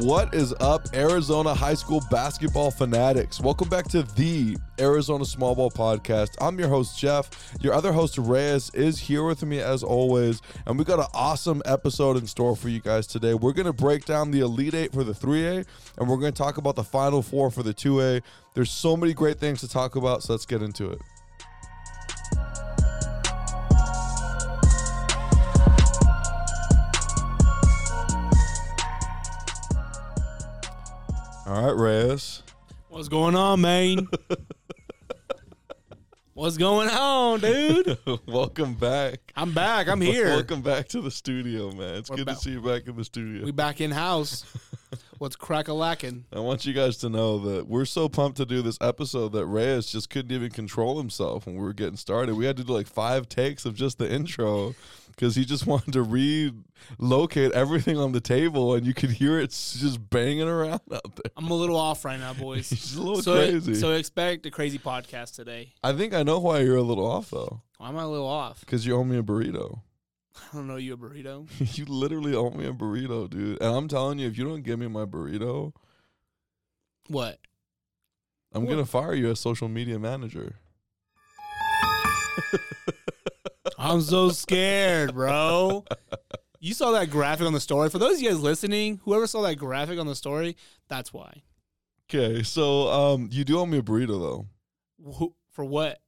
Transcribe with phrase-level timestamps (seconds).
[0.00, 3.40] What is up, Arizona high school basketball fanatics?
[3.40, 6.34] Welcome back to the Arizona Small Ball Podcast.
[6.38, 7.30] I'm your host, Jeff.
[7.62, 10.42] Your other host, Reyes, is here with me as always.
[10.66, 13.32] And we got an awesome episode in store for you guys today.
[13.32, 15.64] We're going to break down the Elite Eight for the 3A,
[15.96, 18.20] and we're going to talk about the Final Four for the 2A.
[18.52, 21.00] There's so many great things to talk about, so let's get into it.
[31.46, 32.42] All right, Reyes.
[32.88, 34.08] What's going on, man?
[36.34, 37.96] What's going on, dude?
[38.26, 39.20] Welcome back.
[39.36, 39.86] I'm back.
[39.86, 40.26] I'm here.
[40.26, 41.94] Welcome back to the studio, man.
[41.94, 43.44] It's We're good ba- to see you back in the studio.
[43.44, 44.44] We back in house.
[45.18, 46.24] What's crack a lacking?
[46.32, 49.46] I want you guys to know that we're so pumped to do this episode that
[49.46, 52.34] Reyes just couldn't even control himself when we were getting started.
[52.34, 54.74] We had to do like five takes of just the intro
[55.16, 56.02] because he just wanted to
[57.00, 61.32] relocate everything on the table and you could hear it just banging around out there.
[61.36, 62.68] I'm a little off right now, boys.
[62.70, 63.74] He's a little so, crazy.
[63.74, 65.72] so expect a crazy podcast today.
[65.82, 68.26] I think I know why you're a little off though Why am I a little
[68.28, 68.60] off?
[68.60, 69.80] because you owe me a burrito.
[70.52, 71.46] I don't know you a burrito.
[71.78, 73.60] you literally owe me a burrito, dude.
[73.62, 75.72] And I'm telling you, if you don't give me my burrito,
[77.08, 77.38] What?
[78.52, 78.70] I'm What?
[78.70, 80.56] gonna fire you as social media manager.
[83.78, 85.84] I'm so scared, bro.
[86.60, 87.90] You saw that graphic on the story.
[87.90, 90.56] For those of you guys listening, whoever saw that graphic on the story,
[90.88, 91.42] that's why.
[92.08, 95.32] Okay, so um, you do owe me a burrito though.
[95.52, 96.00] For what?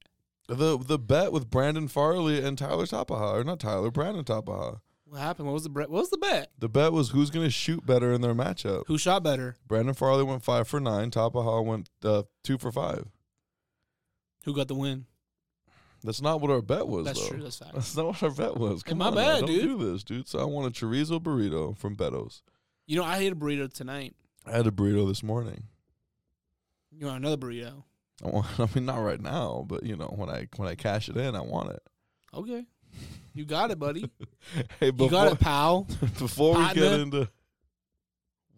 [0.47, 4.79] The the bet with Brandon Farley and Tyler Tapaha, or not Tyler, Brandon Tapaha.
[5.05, 5.47] What happened?
[5.47, 6.51] What was the bre- what was the bet?
[6.57, 8.83] The bet was who's gonna shoot better in their matchup.
[8.87, 9.57] Who shot better?
[9.67, 11.11] Brandon Farley went five for nine.
[11.11, 13.05] Tapaha went uh, two for five.
[14.45, 15.05] Who got the win?
[16.03, 17.05] That's not what our bet was.
[17.05, 17.29] That's though.
[17.35, 17.43] true.
[17.43, 17.73] That's fact.
[17.73, 18.83] That's not what our bet was.
[18.83, 19.61] Come my on, now, bad, don't dude.
[19.79, 20.27] do this, dude.
[20.27, 22.41] So I want a chorizo burrito from Beto's.
[22.87, 24.15] You know, I ate a burrito tonight.
[24.45, 25.63] I had a burrito this morning.
[26.91, 27.83] You want another burrito?
[28.23, 31.09] I, want, I mean, not right now, but you know, when I when I cash
[31.09, 31.81] it in, I want it.
[32.33, 32.65] Okay.
[33.33, 34.09] You got it, buddy.
[34.79, 35.83] Hey, You got it, pal.
[36.17, 37.27] before we get into,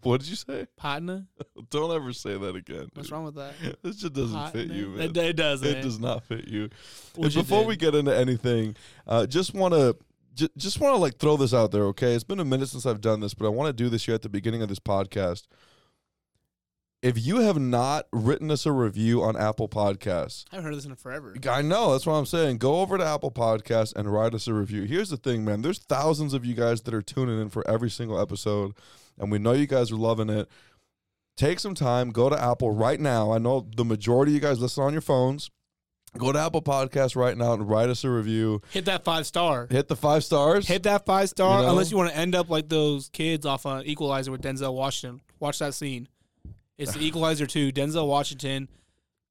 [0.03, 0.67] what did you say?
[0.77, 1.25] Partner.
[1.69, 2.89] Don't ever say that again.
[2.93, 3.11] What's dude.
[3.11, 3.53] wrong with that?
[3.83, 5.09] This just doesn't fit you, man.
[5.09, 5.67] It, it doesn't.
[5.67, 6.69] It does not fit you.
[7.15, 7.67] What you Before did.
[7.67, 8.75] we get into anything,
[9.07, 9.95] uh, just want to
[10.35, 11.83] j- just want to like throw this out there.
[11.87, 14.05] Okay, it's been a minute since I've done this, but I want to do this
[14.05, 15.43] here at the beginning of this podcast.
[17.01, 20.85] If you have not written us a review on Apple Podcasts, I haven't heard this
[20.85, 21.35] in forever.
[21.49, 22.59] I know that's what I'm saying.
[22.59, 24.83] Go over to Apple Podcasts and write us a review.
[24.83, 25.63] Here's the thing, man.
[25.63, 28.73] There's thousands of you guys that are tuning in for every single episode,
[29.19, 30.47] and we know you guys are loving it.
[31.37, 33.31] Take some time, go to Apple right now.
[33.31, 35.49] I know the majority of you guys listen on your phones.
[36.17, 38.61] Go to Apple Podcasts right now and write us a review.
[38.71, 39.67] Hit that five star.
[39.69, 40.67] Hit the five stars.
[40.67, 41.59] Hit that five star.
[41.59, 41.71] You know?
[41.71, 45.21] Unless you want to end up like those kids off on Equalizer with Denzel Washington.
[45.39, 46.09] Watch that scene.
[46.77, 47.71] It's the Equalizer 2.
[47.71, 48.67] Denzel Washington.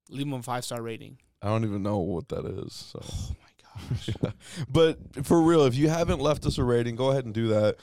[0.09, 1.19] Leave him a five star rating.
[1.43, 2.73] I don't even know what that is.
[2.73, 3.01] So.
[3.05, 4.35] Oh my gosh.
[4.69, 7.77] but for real, if you haven't left us a rating, go ahead and do that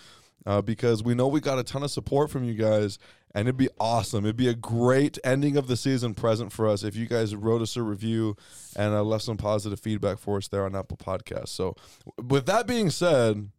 [0.47, 2.97] uh, because we know we got a ton of support from you guys,
[3.35, 4.23] and it'd be awesome.
[4.23, 7.61] It'd be a great ending of the season present for us if you guys wrote
[7.61, 8.37] us a review
[8.77, 11.49] and uh, left some positive feedback for us there on Apple Podcasts.
[11.49, 11.75] So,
[12.17, 13.49] with that being said,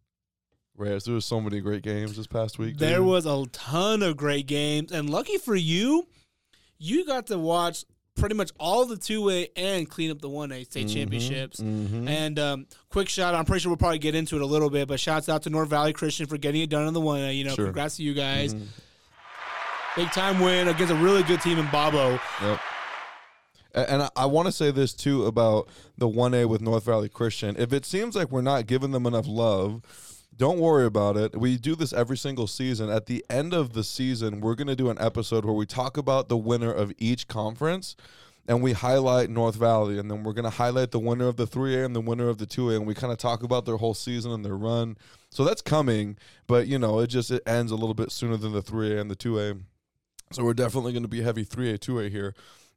[0.75, 2.77] Reyes, there was so many great games this past week.
[2.77, 3.05] There dude.
[3.05, 6.07] was a ton of great games, and lucky for you,
[6.79, 7.85] you got to watch
[8.19, 11.59] pretty much all the two A and clean up the one A state championships.
[11.59, 12.07] Mhm.
[12.07, 14.87] And um, quick shout, I'm pretty sure we'll probably get into it a little bit,
[14.87, 17.31] but shouts out to North Valley Christian for getting it done in the one A.
[17.33, 17.65] You know, Sure.
[17.65, 18.53] congrats to you guys.
[18.53, 18.63] Mhm.
[19.95, 22.19] Big time win against a really good team in Bobo.
[22.41, 22.59] Yep.
[23.73, 27.55] And I, I want to say this too about the 1A with North Valley Christian.
[27.57, 29.81] If it seems like we're not giving them enough love,
[30.39, 31.37] don't worry about it.
[31.37, 32.89] We do this every single season.
[32.89, 35.97] At the end of the season, we're going to do an episode where we talk
[35.97, 37.97] about the winner of each conference
[38.47, 39.99] and we highlight North Valley.
[39.99, 42.37] And then we're going to highlight the winner of the 3A and the winner of
[42.37, 42.77] the 2A.
[42.77, 44.97] And we kind of talk about their whole season and their run.
[45.29, 46.17] So that's coming.
[46.47, 49.11] But, you know, it just it ends a little bit sooner than the 3A and
[49.11, 49.61] the 2A.
[50.31, 52.33] So we're definitely going to be heavy 3A, 2A here.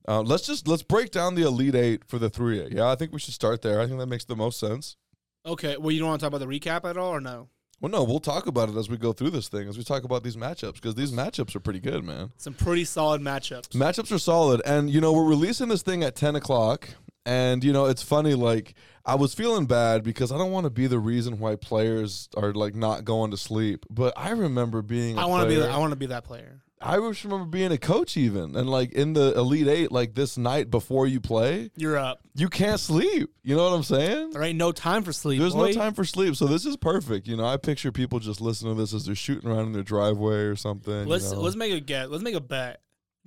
[0.08, 2.74] Uh, let's just let's break down the Elite Eight for the 3A.
[2.74, 3.80] Yeah, I think we should start there.
[3.80, 4.96] I think that makes the most sense.
[5.44, 7.48] Okay, well, you don't want to talk about the recap at all, or no?
[7.80, 10.04] Well, no, we'll talk about it as we go through this thing, as we talk
[10.04, 12.30] about these matchups, because these matchups are pretty good, man.
[12.36, 13.70] Some pretty solid matchups.
[13.70, 16.90] Matchups are solid, and you know we're releasing this thing at 10 o'clock,
[17.26, 18.34] and you know it's funny.
[18.34, 18.74] Like
[19.04, 22.52] I was feeling bad because I don't want to be the reason why players are
[22.52, 25.18] like not going to sleep, but I remember being.
[25.18, 25.60] I I want to be.
[25.60, 26.62] I want to be that player.
[26.84, 30.36] I just remember being a coach even and like in the Elite Eight, like this
[30.36, 32.20] night before you play, You're up.
[32.34, 33.30] you can't sleep.
[33.42, 34.30] You know what I'm saying?
[34.30, 35.40] There ain't no time for sleep.
[35.40, 35.68] There's boy.
[35.68, 37.26] no time for sleep, so this is perfect.
[37.26, 39.82] You know, I picture people just listening to this as they're shooting around in their
[39.82, 41.06] driveway or something.
[41.06, 41.42] Let's you know?
[41.42, 42.10] let's make a get.
[42.10, 42.80] Let's make a bet.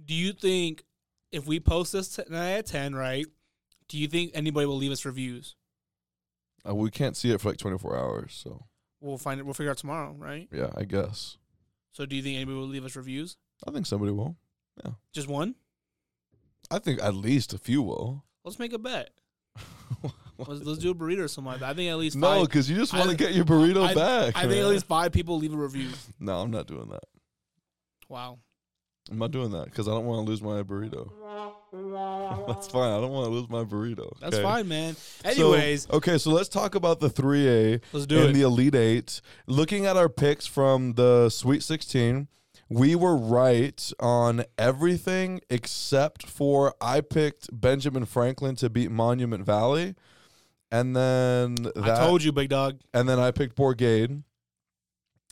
[0.04, 0.84] Do you think
[1.32, 3.26] if we post this tonight at ten, right?
[3.88, 5.56] Do you think anybody will leave us reviews?
[6.68, 8.66] Uh, we can't see it for like 24 hours, so
[9.00, 9.44] We'll find it.
[9.44, 10.48] We'll figure out tomorrow, right?
[10.52, 11.38] yeah, I guess.
[11.92, 13.38] So, do you think anybody will leave us reviews?
[13.68, 14.36] I think somebody will.
[14.84, 14.92] Yeah.
[15.14, 15.56] Just one?
[16.72, 18.24] I think at least a few will.
[18.44, 19.10] Let's make a bet.
[20.38, 21.70] Let's, let's do a burrito or something like that.
[21.70, 22.48] I think at least no, five.
[22.48, 24.36] because you just want to get your burrito I- back.
[24.36, 25.90] I think at least five people leave a review.
[26.20, 27.04] No, I'm not doing that.
[28.10, 28.40] Wow.
[29.10, 31.10] I'm not doing that because I don't want to lose my burrito.
[32.48, 32.92] That's fine.
[32.92, 34.12] I don't want to lose my burrito.
[34.20, 34.96] That's fine, man.
[34.96, 38.34] So- Anyways, okay, so let's talk about the 3A let's do and it.
[38.34, 39.22] the Elite Eight.
[39.48, 42.28] Looking at our picks from the Sweet 16,
[42.70, 49.96] we were right on everything except for I picked Benjamin Franklin to beat Monument Valley.
[50.72, 52.80] And then that, I told you, big dog.
[52.94, 54.24] and then I picked Bourgade.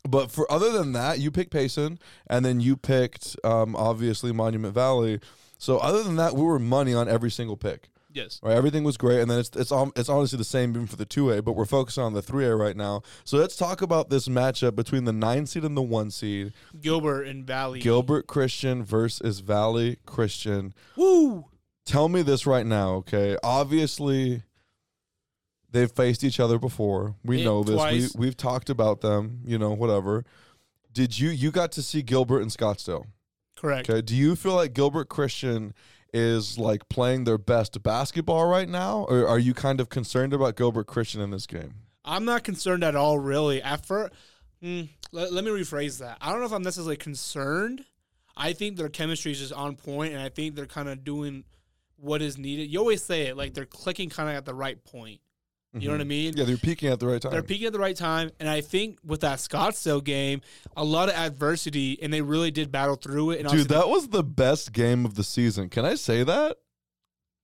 [0.07, 1.97] But for other than that, you picked Payson,
[2.27, 5.19] and then you picked um, obviously Monument Valley.
[5.57, 7.89] So other than that, we were money on every single pick.
[8.13, 8.39] Yes.
[8.43, 11.05] Right, everything was great, and then it's it's it's honestly the same even for the
[11.05, 13.01] two A, but we're focusing on the three A right now.
[13.23, 17.23] So let's talk about this matchup between the nine seed and the one seed, Gilbert
[17.23, 17.79] and Valley.
[17.79, 20.73] Gilbert Christian versus Valley Christian.
[20.95, 21.45] Woo!
[21.85, 23.35] Tell me this right now, okay?
[23.43, 24.43] Obviously,
[25.71, 27.15] they've faced each other before.
[27.25, 27.75] We Yeah, know this.
[27.75, 28.15] twice.
[28.15, 29.41] We we've talked about them.
[29.45, 30.23] You know, whatever.
[30.93, 33.07] Did you you got to see Gilbert and Scottsdale?
[33.55, 33.89] Correct.
[33.89, 34.01] Okay.
[34.01, 35.73] Do you feel like Gilbert Christian
[36.13, 40.55] is like playing their best basketball right now, or are you kind of concerned about
[40.55, 41.75] Gilbert Christian in this game?
[42.05, 43.61] I'm not concerned at all, really.
[43.83, 44.13] First,
[44.63, 46.17] mm, let, let me rephrase that.
[46.21, 47.85] I don't know if I'm necessarily concerned.
[48.35, 51.43] I think their chemistry is just on point, and I think they're kind of doing
[51.97, 52.69] what is needed.
[52.69, 55.21] You always say it, like they're clicking kind of at the right point.
[55.75, 56.37] You know what I mean?
[56.37, 57.31] Yeah, they're peaking at the right time.
[57.31, 60.41] They're peaking at the right time, and I think with that Scottsdale game,
[60.77, 63.39] a lot of adversity, and they really did battle through it.
[63.39, 65.69] And Dude, that was the best game of the season.
[65.69, 66.57] Can I say that?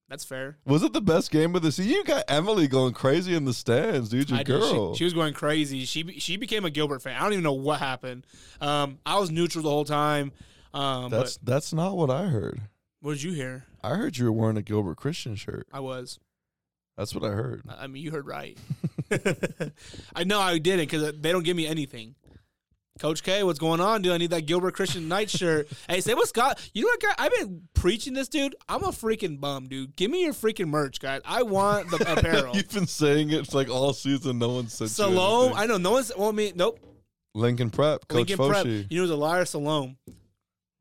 [0.09, 0.57] that's fair.
[0.65, 1.91] Was it the best game of the season?
[1.91, 4.29] You got Emily going crazy in the stands, dude.
[4.29, 4.63] Your I did.
[4.63, 4.95] She- girl.
[4.95, 5.85] She, was going crazy.
[5.85, 7.15] She she became a Gilbert fan.
[7.15, 8.25] I don't even know what happened.
[8.59, 10.31] Um, I was neutral the whole time.
[10.73, 12.59] Um, that's that's not what I heard.
[13.01, 13.65] what did you hear?
[13.83, 15.67] I heard you were wearing a Gilbert Christian shirt.
[15.71, 16.19] I was.
[16.99, 17.61] That's what I heard.
[17.79, 18.57] I mean, you heard right.
[20.13, 22.15] I know I didn't because they don't give me anything.
[22.99, 24.11] Coach K, what's going on, dude?
[24.11, 25.69] I need that Gilbert Christian night shirt.
[25.89, 26.59] hey, say what's Scott?
[26.73, 27.13] You know what, guy?
[27.17, 28.53] I've been preaching this, dude.
[28.67, 29.95] I'm a freaking bum, dude.
[29.95, 31.21] Give me your freaking merch, guys.
[31.23, 32.53] I want the apparel.
[32.53, 34.37] You've been saying it like all season.
[34.37, 36.11] No one said Salome, I know no one's.
[36.17, 36.81] Well, me, nope.
[37.33, 38.65] Lincoln Prep, Coach Lincoln Prep.
[38.65, 38.87] Foshi.
[38.89, 39.95] You know, the liar, Salome.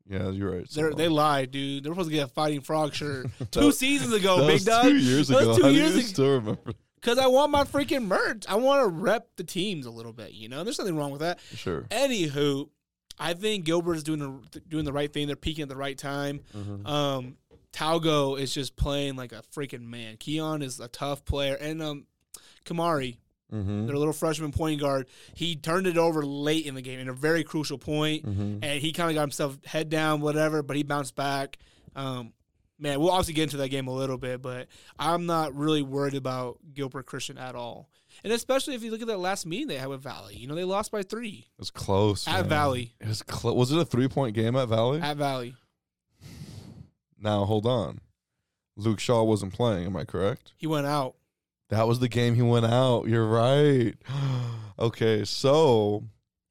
[0.09, 0.69] Yeah, you're right.
[0.69, 1.83] They're, they lied, dude.
[1.83, 4.83] They're supposed to get a fighting frog shirt two seasons ago, that big dog.
[4.85, 5.55] two years That ago.
[5.55, 6.01] two How years ago.
[6.01, 6.73] still remember?
[6.95, 8.45] Because I want my freaking merch.
[8.49, 10.31] I want to rep the teams a little bit.
[10.33, 11.39] You know, there's nothing wrong with that.
[11.55, 11.83] Sure.
[11.91, 12.69] Anywho,
[13.19, 15.27] I think Gilbert is doing the doing the right thing.
[15.27, 16.41] They're peaking at the right time.
[16.57, 16.85] Mm-hmm.
[16.87, 17.37] Um,
[17.71, 20.17] Talgo is just playing like a freaking man.
[20.17, 22.05] Keon is a tough player, and um,
[22.65, 23.17] Kamari,
[23.53, 23.87] Mm-hmm.
[23.87, 27.13] their little freshman point guard, he turned it over late in the game in a
[27.13, 28.63] very crucial point, Mm-hmm.
[28.63, 30.61] and he kind of got himself head down, whatever.
[30.61, 31.57] But he bounced back.
[31.95, 32.33] Um,
[32.77, 34.67] man, we'll obviously get into that game a little bit, but
[34.99, 37.89] I'm not really worried about Gilbert Christian at all.
[38.23, 40.53] And especially if you look at that last meeting they had with Valley, you know
[40.53, 42.27] they lost by three It was close.
[42.27, 42.49] at man.
[42.49, 42.93] Valley.
[42.99, 43.55] It was close.
[43.55, 44.99] Was it a three point game at Valley?
[45.01, 45.55] At Valley,
[47.19, 47.99] now hold on.
[48.75, 49.85] Luke Shaw wasn't playing.
[49.85, 50.53] Am I correct?
[50.55, 51.15] he went out.
[51.69, 53.05] That was the game he went out.
[53.07, 53.93] You're right.
[54.79, 56.03] okay, so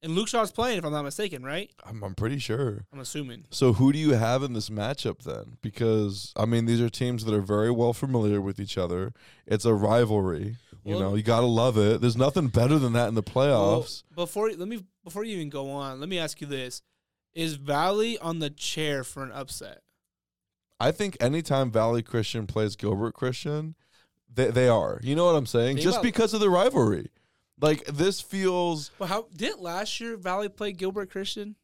[0.03, 1.71] And Luke Shaw's playing, if I'm not mistaken, right?
[1.85, 2.85] I'm, I'm pretty sure.
[2.93, 3.45] I'm assuming.
[3.51, 5.59] So who do you have in this matchup then?
[5.61, 9.13] Because I mean, these are teams that are very well familiar with each other.
[9.47, 10.57] It's a rivalry.
[10.85, 12.01] You Well- know, you gotta love it.
[12.01, 14.05] There's nothing better than that in the Well, playoffs.
[14.15, 16.81] before let me before you even go on, let me ask you this:
[17.35, 19.83] Is Valley on the chair for an upset?
[20.81, 23.75] I think anytime Valley Christian plays Gilbert Christian,
[24.35, 25.01] they they are.
[25.03, 25.77] You know what I'm saying?
[25.77, 27.11] Think Just about- because of the rivalry.
[27.61, 31.57] Like this feels Well, how didn't last year Valley play Gilbert Christian?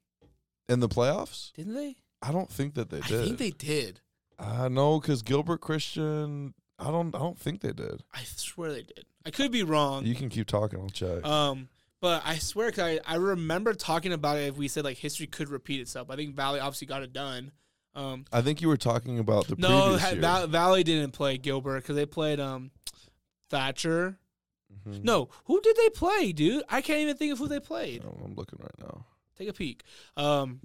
[0.69, 1.53] in the playoffs.
[1.53, 1.97] Didn't they?
[2.23, 3.21] I don't think that they did.
[3.21, 4.01] I think they did.
[4.39, 6.55] I know because Gilbert Christian.
[6.79, 7.15] I don't.
[7.15, 8.03] I don't think they did.
[8.13, 9.05] I swear they did.
[9.25, 10.05] I could be wrong.
[10.05, 10.81] You can keep talking.
[10.81, 11.25] I'll check.
[11.25, 11.69] Um,
[12.01, 14.49] but I swear, cause I, I remember talking about it.
[14.49, 17.53] If we said like history could repeat itself, I think Valley obviously got it done.
[17.95, 20.21] Um, I think you were talking about the no, previous ha- year.
[20.21, 22.71] Val- Valley didn't play Gilbert because they played um
[23.51, 24.19] Thatcher.
[24.87, 25.05] Mhm.
[25.05, 26.65] No, who did they play, dude?
[26.69, 28.03] I can't even think of who they played.
[28.05, 29.07] Oh, I'm looking right now.
[29.39, 29.85] Take a peek.
[30.17, 30.61] Um,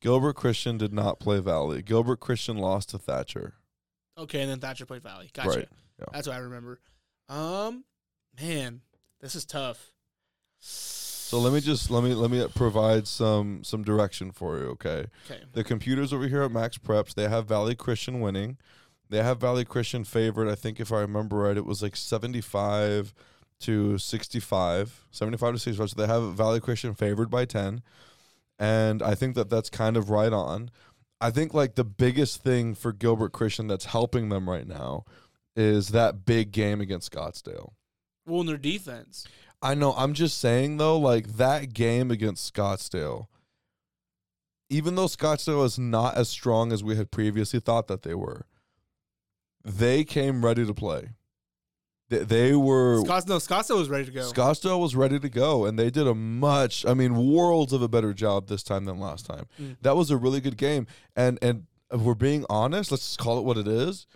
[0.00, 1.82] Gilbert Christian did not play Valley.
[1.82, 3.54] Gilbert Christian lost to Thatcher.
[4.16, 5.30] Okay, and then Thatcher played Valley.
[5.32, 5.48] Gotcha.
[5.48, 6.06] Right, yeah.
[6.12, 6.80] That's what I remember.
[7.28, 7.84] Um,
[8.40, 8.80] man,
[9.20, 9.92] this is tough.
[11.28, 15.04] So let me just let me let me provide some some direction for you, okay?
[15.30, 15.42] Okay.
[15.52, 18.56] The computers over here at MaxPreps, they have Valley Christian winning.
[19.10, 20.48] They have Valley Christian favored.
[20.48, 23.12] I think if I remember right, it was like 75
[23.60, 25.90] to 65, 75 to 65.
[25.90, 27.82] So they have Valley Christian favored by 10.
[28.58, 30.70] And I think that that's kind of right on.
[31.20, 35.04] I think like the biggest thing for Gilbert Christian that's helping them right now
[35.54, 37.72] is that big game against Scottsdale.
[38.24, 39.26] Well, in their defense.
[39.60, 39.92] I know.
[39.96, 43.26] I'm just saying though, like that game against Scottsdale,
[44.70, 48.46] even though Scottsdale is not as strong as we had previously thought that they were,
[49.64, 51.10] they came ready to play.
[52.08, 54.20] They, they were Scotts, no, Scottsdale was ready to go.
[54.20, 57.88] Scottsdale was ready to go, and they did a much, I mean, worlds of a
[57.88, 59.46] better job this time than last time.
[59.60, 59.76] Mm.
[59.82, 60.86] That was a really good game,
[61.16, 64.06] and and if we're being honest, let's just call it what it is.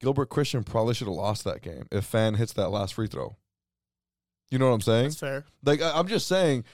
[0.00, 3.36] Gilbert Christian probably should have lost that game if Fan hits that last free throw.
[4.50, 5.04] You know what I'm saying?
[5.04, 5.44] That's fair.
[5.64, 6.64] Like I, I'm just saying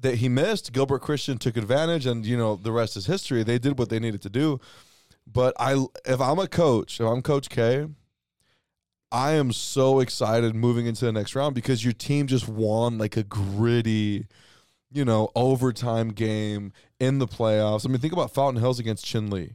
[0.00, 0.72] that he missed.
[0.72, 3.42] Gilbert Christian took advantage, and you know the rest is history.
[3.42, 4.60] They did what they needed to do.
[5.30, 7.86] But I, if I'm a coach, if I'm Coach K,
[9.10, 13.16] I am so excited moving into the next round because your team just won like
[13.16, 14.26] a gritty,
[14.90, 17.84] you know, overtime game in the playoffs.
[17.84, 19.54] I mean, think about Fountain Hills against Chinle.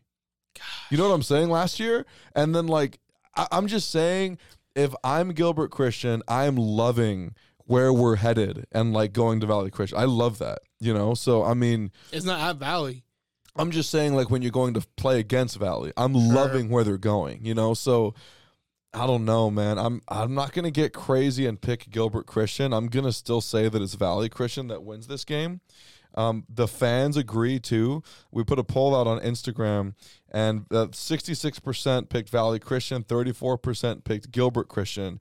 [0.92, 1.50] You know what I'm saying?
[1.50, 2.06] Last year,
[2.36, 3.00] and then like
[3.36, 4.38] I, I'm just saying,
[4.76, 7.34] if I'm Gilbert Christian, I'm loving
[7.66, 9.98] where we're headed and like going to Valley Christian.
[9.98, 10.60] I love that.
[10.80, 13.04] You know, so I mean, It's not at Valley.
[13.56, 16.98] I'm just saying like when you're going to play against Valley, I'm loving where they're
[16.98, 17.46] going.
[17.46, 18.14] You know, so.
[18.96, 19.80] I don't know, man.
[19.80, 22.72] I'm I'm not gonna get crazy and pick Gilbert Christian.
[22.74, 25.62] I'm gonna still say that it's Valley Christian that wins this game.
[26.16, 28.04] Um, the fans agree too.
[28.32, 29.96] We put a poll out on Instagram,
[30.32, 35.20] and uh, 66% picked Valley Christian, 34% picked Gilbert Christian.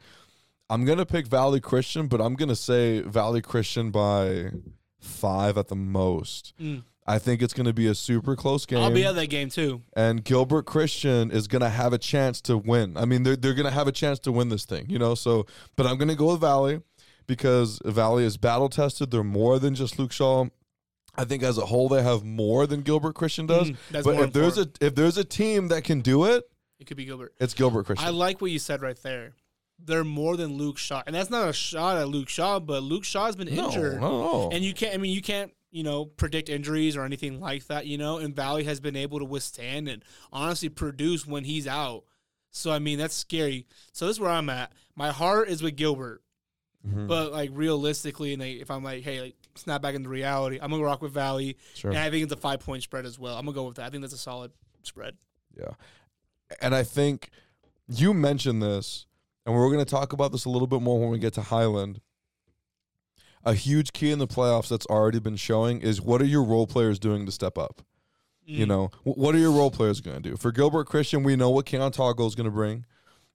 [0.72, 4.52] I'm gonna pick Valley Christian, but I'm gonna say Valley Christian by
[5.00, 6.54] five at the most.
[6.58, 6.84] Mm.
[7.06, 9.82] I think it's gonna be a super close game I'll be at that game too.
[9.94, 12.96] and Gilbert Christian is gonna have a chance to win.
[12.96, 15.14] I mean, they're they're gonna have a chance to win this thing, you know.
[15.14, 15.44] So,
[15.76, 16.80] but I'm gonna go with Valley
[17.26, 19.10] because Valley is battle tested.
[19.10, 20.46] They're more than just Luke Shaw.
[21.16, 23.70] I think as a whole, they have more than Gilbert Christian does.
[23.70, 26.44] Mm, but if there's a if there's a team that can do it,
[26.80, 27.34] It could be Gilbert.
[27.38, 28.08] it's Gilbert Christian.
[28.08, 29.34] I like what you said right there.
[29.84, 33.04] They're more than Luke Shaw, and that's not a shot at Luke Shaw, but Luke
[33.04, 34.94] Shaw's been no, injured, no, and you can't.
[34.94, 35.52] I mean, you can't.
[35.74, 37.86] You know, predict injuries or anything like that.
[37.86, 42.04] You know, and Valley has been able to withstand and honestly produce when he's out.
[42.50, 43.66] So I mean, that's scary.
[43.92, 44.70] So this is where I'm at.
[44.94, 46.22] My heart is with Gilbert,
[46.86, 47.08] Mhm.
[47.08, 50.70] but like realistically, and like, if I'm like, hey, like snap back into reality, I'm
[50.70, 51.90] gonna rock with Valley, sure.
[51.90, 53.38] and I think it's a five point spread as well.
[53.38, 53.86] I'm gonna go with that.
[53.86, 55.16] I think that's a solid spread.
[55.56, 55.70] Yeah.
[56.60, 57.30] And I think
[57.88, 59.06] you mentioned this,
[59.44, 61.42] and we're going to talk about this a little bit more when we get to
[61.42, 62.00] Highland.
[63.44, 66.66] A huge key in the playoffs that's already been showing is what are your role
[66.66, 67.82] players doing to step up?
[68.44, 68.68] You Mm.
[68.68, 70.36] know, what are your role players going to do?
[70.36, 72.84] For Gilbert Christian, we know what Keon Toggle is going to bring.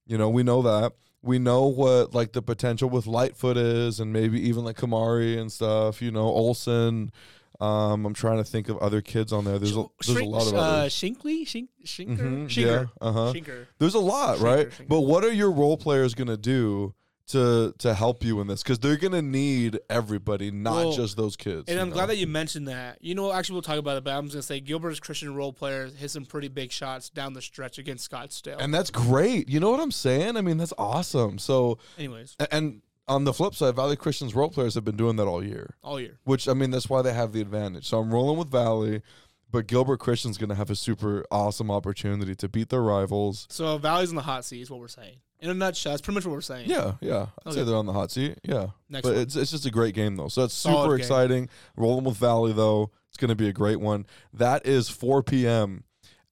[0.05, 0.93] You know, we know that.
[1.21, 5.51] We know what like the potential with Lightfoot is, and maybe even like Kamari and
[5.51, 6.01] stuff.
[6.01, 7.11] You know, Olson.
[7.59, 9.57] Um, I'm trying to think of other kids on there.
[9.59, 10.93] There's a, there's a lot of uh, others.
[10.93, 13.33] Shinkley, Shink, Shinker, Mhm, Shinker, yeah, uh-huh.
[13.33, 13.65] Shinker.
[13.79, 14.67] There's a lot, Shinker, right?
[14.71, 14.87] shinker.
[14.87, 16.93] But what are your role players going to do
[17.29, 18.63] to to help you in this?
[18.63, 21.65] Because they're going to need everybody, not Well, just those kids.
[21.67, 21.95] And I'm know?
[21.95, 22.99] glad that you mentioned that.
[23.01, 25.51] You know, actually, we'll talk about it, but I'm just gonna say Gilbert's Christian role
[25.51, 28.57] players hit some pretty big shots down the stretch against Scottsdale.
[28.59, 29.49] and that's great.
[29.49, 30.37] You know what I'm saying?
[30.37, 31.37] I mean, that's awesome.
[31.39, 35.15] So, Anyways, a- and on the flip side, Valley Christian's role players have been doing
[35.17, 36.19] that all year, all year.
[36.23, 37.85] which I mean, that's why they have the advantage.
[37.87, 39.01] So I'm rolling with Valley.
[39.49, 43.47] But Gilbert Christian's going to have a super awesome opportunity to beat their rivals.
[43.49, 45.21] So Valley's in the hot seat is what we're saying.
[45.39, 46.69] In a nutshell, that's pretty much what we're saying.
[46.69, 47.27] Yeah, yeah.
[47.45, 48.39] I'd say they're on the hot seat.
[48.43, 48.67] Yeah.
[48.89, 49.21] Next but one.
[49.21, 50.27] it's it's just a great game though.
[50.27, 51.01] So that's Solid super game.
[51.01, 51.49] exciting.
[51.77, 54.05] Rolling with Valley though, it's going to be a great one.
[54.33, 55.85] That is 4 p.m.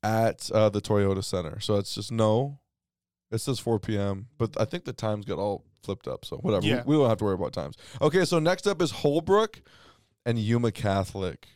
[0.03, 1.62] at uh, the Toyota Center.
[1.62, 2.60] So it's just no.
[3.32, 4.27] It says 4 p.m.
[4.38, 6.25] But I think the times got all flipped up.
[6.25, 6.65] So whatever.
[6.65, 6.84] Yeah.
[6.86, 7.75] We, we don't have to worry about times.
[8.01, 8.25] Okay.
[8.25, 9.62] So next up is Holbrook
[10.25, 11.48] and Yuma Catholic.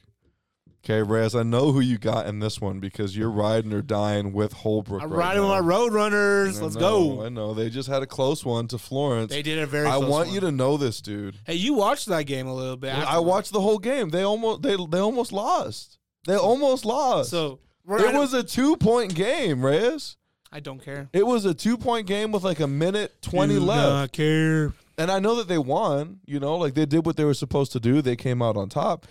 [0.85, 4.31] Okay, Reyes, I know who you got in this one because you're riding or dying
[4.31, 5.03] with Holbrook.
[5.03, 5.59] I'm right riding with now.
[5.59, 6.61] my road runners.
[6.61, 7.25] Let's know, go.
[7.25, 7.53] I know.
[7.53, 9.29] They just had a close one to Florence.
[9.29, 9.87] They did a very.
[9.87, 10.31] I want one.
[10.31, 11.35] you to know this, dude.
[11.45, 12.93] Hey, you watched that game a little bit.
[12.93, 14.09] I watched the whole game.
[14.09, 15.99] They almost they they almost lost.
[16.25, 17.29] They almost lost.
[17.29, 20.15] So it was a two point game, Reyes.
[20.51, 21.09] I don't care.
[21.13, 23.89] It was a two point game with like a minute twenty Do left.
[23.89, 24.73] not care.
[24.97, 27.71] And I know that they won, you know, like they did what they were supposed
[27.73, 28.01] to do.
[28.01, 29.05] They came out on top.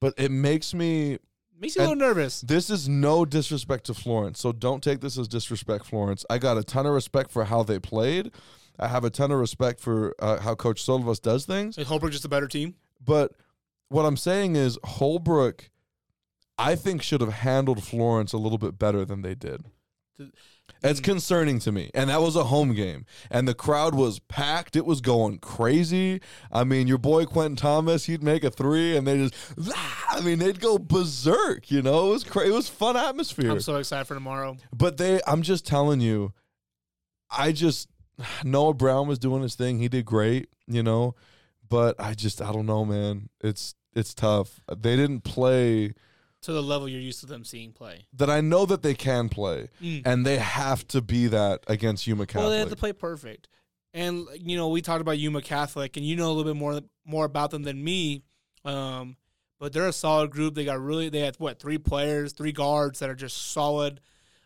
[0.00, 1.18] But it makes me
[1.58, 2.40] Makes you a little nervous.
[2.40, 6.24] This is no disrespect to Florence, so don't take this as disrespect, Florence.
[6.28, 8.32] I got a ton of respect for how they played.
[8.78, 11.78] I have a ton of respect for uh, how Coach Solvas does things.
[11.78, 12.74] Is Holbrook just a better team?
[13.04, 13.32] But
[13.88, 15.70] what I'm saying is Holbrook,
[16.58, 19.62] I think, should have handled Florence a little bit better than they did.
[20.84, 21.90] It's concerning to me.
[21.94, 23.06] And that was a home game.
[23.30, 24.76] And the crowd was packed.
[24.76, 26.20] It was going crazy.
[26.52, 29.34] I mean, your boy Quentin Thomas, he'd make a three and they just,
[30.10, 32.08] I mean, they'd go berserk, you know?
[32.08, 33.50] It was cra- it was fun atmosphere.
[33.50, 34.58] I'm so excited for tomorrow.
[34.76, 36.34] But they, I'm just telling you,
[37.30, 37.88] I just
[38.44, 39.78] Noah Brown was doing his thing.
[39.78, 41.14] He did great, you know.
[41.66, 43.30] But I just, I don't know, man.
[43.40, 44.60] It's it's tough.
[44.68, 45.94] They didn't play
[46.44, 48.06] To the level you're used to them seeing play.
[48.14, 50.02] that I know that they can play, Mm.
[50.04, 52.42] and they have to be that against Yuma Catholic.
[52.42, 53.48] Well, they have to play perfect.
[53.94, 56.80] And you know, we talked about Yuma Catholic, and you know a little bit more
[57.04, 58.22] more about them than me.
[58.64, 59.16] Um,
[59.60, 60.54] but they're a solid group.
[60.54, 64.00] They got really they had what three players, three guards that are just solid.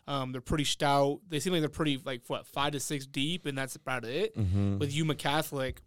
[0.07, 1.19] Um, they're pretty stout.
[1.27, 4.35] They seem like they're pretty like what five to six deep, and that's about it
[4.35, 5.81] hmm with Yuma Catholic.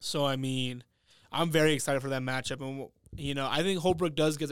[0.00, 0.84] So I mean,
[1.32, 4.50] I'm very excited for that matchup, and you know, I think Holbrook does get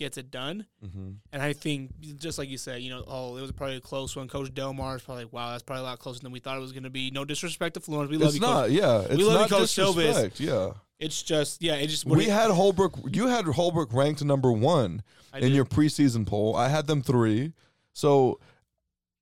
[0.00, 0.66] gets it done.
[0.82, 3.80] hmm And I think, just like you said, you know, oh, it was probably a
[3.80, 4.26] close one.
[4.26, 6.60] Coach Delmar is probably like, wow, that's probably a lot closer than we thought it
[6.60, 7.12] was going to be.
[7.12, 8.50] No disrespect to Florence, we love It's you, Coach.
[8.50, 9.00] not, yeah.
[9.02, 10.04] It's We love you, not Coach Silvis.
[10.06, 10.40] disrespect.
[10.40, 12.04] Yeah, It's just, yeah, it just.
[12.04, 12.98] we it- had Holbrook.
[13.12, 15.02] You had Holbrook ranked number one
[15.32, 15.52] I in did.
[15.52, 16.56] your preseason poll.
[16.56, 17.52] I had them three.
[17.92, 18.40] So,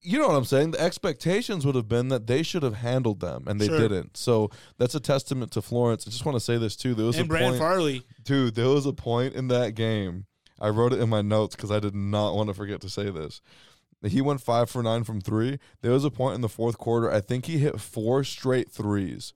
[0.00, 0.70] you know what I'm saying?
[0.70, 3.80] The expectations would have been that they should have handled them, and they Sure.
[3.80, 4.16] didn't.
[4.16, 6.06] So that's a testament to Florence.
[6.06, 6.94] I just want to say this too.
[6.94, 8.02] There was and a Brandon point, Farley.
[8.22, 8.54] dude.
[8.54, 10.26] There was a point in that game.
[10.60, 13.10] I wrote it in my notes because I did not want to forget to say
[13.10, 13.40] this.
[14.06, 15.58] He went five for nine from three.
[15.82, 17.10] There was a point in the fourth quarter.
[17.10, 19.32] I think he hit four straight threes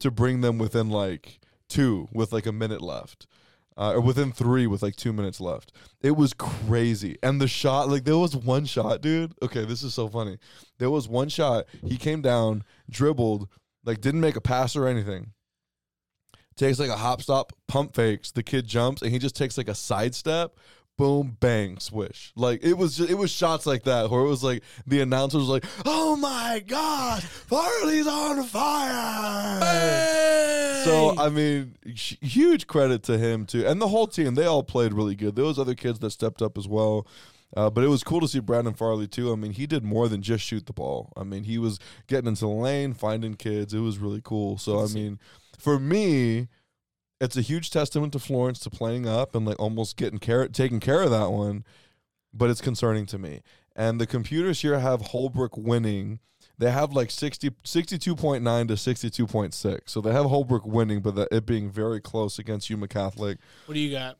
[0.00, 3.26] to bring them within like two with like a minute left.
[3.74, 5.72] Uh, or within three with like two minutes left.
[6.02, 7.16] It was crazy.
[7.22, 9.32] And the shot, like there was one shot, dude.
[9.40, 10.36] Okay, this is so funny.
[10.78, 11.64] There was one shot.
[11.82, 13.48] He came down, dribbled,
[13.82, 15.32] like didn't make a pass or anything.
[16.56, 18.30] Takes like a hop stop, pump fakes.
[18.30, 20.58] The kid jumps and he just takes like a sidestep.
[20.98, 22.32] Boom, bang, swish.
[22.36, 25.38] Like it was, just, it was shots like that where it was like the announcer
[25.38, 29.60] was like, "Oh my God, Farley's on fire!"
[30.84, 34.34] So I mean, sh- huge credit to him too, and the whole team.
[34.34, 35.34] They all played really good.
[35.34, 37.06] There was other kids that stepped up as well.
[37.54, 39.30] Uh, but it was cool to see Brandon Farley too.
[39.30, 41.12] I mean, he did more than just shoot the ball.
[41.16, 43.74] I mean, he was getting into the lane, finding kids.
[43.74, 44.56] It was really cool.
[44.56, 45.18] So I mean,
[45.58, 46.48] for me,
[47.20, 50.80] it's a huge testament to Florence to playing up and like almost getting care taking
[50.80, 51.64] care of that one.
[52.34, 53.42] But it's concerning to me.
[53.76, 56.18] And the computers here have Holbrook winning.
[56.58, 59.80] They have like 60, 62.9 to 62.6.
[59.86, 63.38] So they have Holbrook winning, but that it being very close against Yuma Catholic.
[63.66, 64.18] What do you got?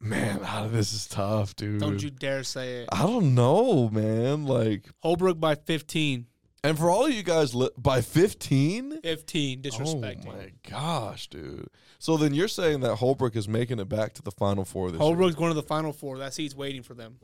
[0.00, 1.80] Man, ah, this is tough, dude.
[1.80, 2.88] Don't you dare say it.
[2.90, 4.44] I don't know, man.
[4.44, 6.26] Like, Holbrook by 15.
[6.62, 9.00] And for all of you guys, li- by 15?
[9.02, 10.26] 15, disrespecting.
[10.26, 11.68] Oh my gosh, dude.
[11.98, 14.98] So then you're saying that Holbrook is making it back to the Final Four this
[14.98, 15.06] year?
[15.06, 16.18] Holbrook's going to the Final Four.
[16.18, 17.18] That seat's waiting for them.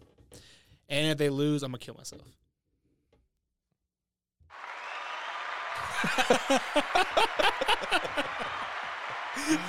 [0.88, 2.22] And if they lose, I'm going to kill myself.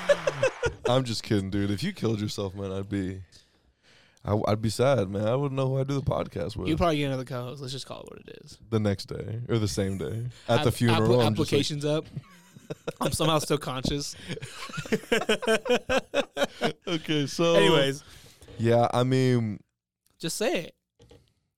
[0.90, 1.72] I'm just kidding, dude.
[1.72, 3.22] If you killed yourself, man, I'd be,
[4.28, 5.26] I, would be sad, man.
[5.28, 7.62] I wouldn't know who I'd do the podcast with You probably get another co-host.
[7.62, 8.58] Let's just call it what it is.
[8.70, 11.22] the next day or the same day at the funeral.
[11.22, 12.06] app- I'm just like, applications up.
[13.02, 14.16] I'm somehow still conscious.
[16.88, 18.04] okay, so Anyways,
[18.58, 19.60] yeah, I mean,
[20.20, 20.74] just say it.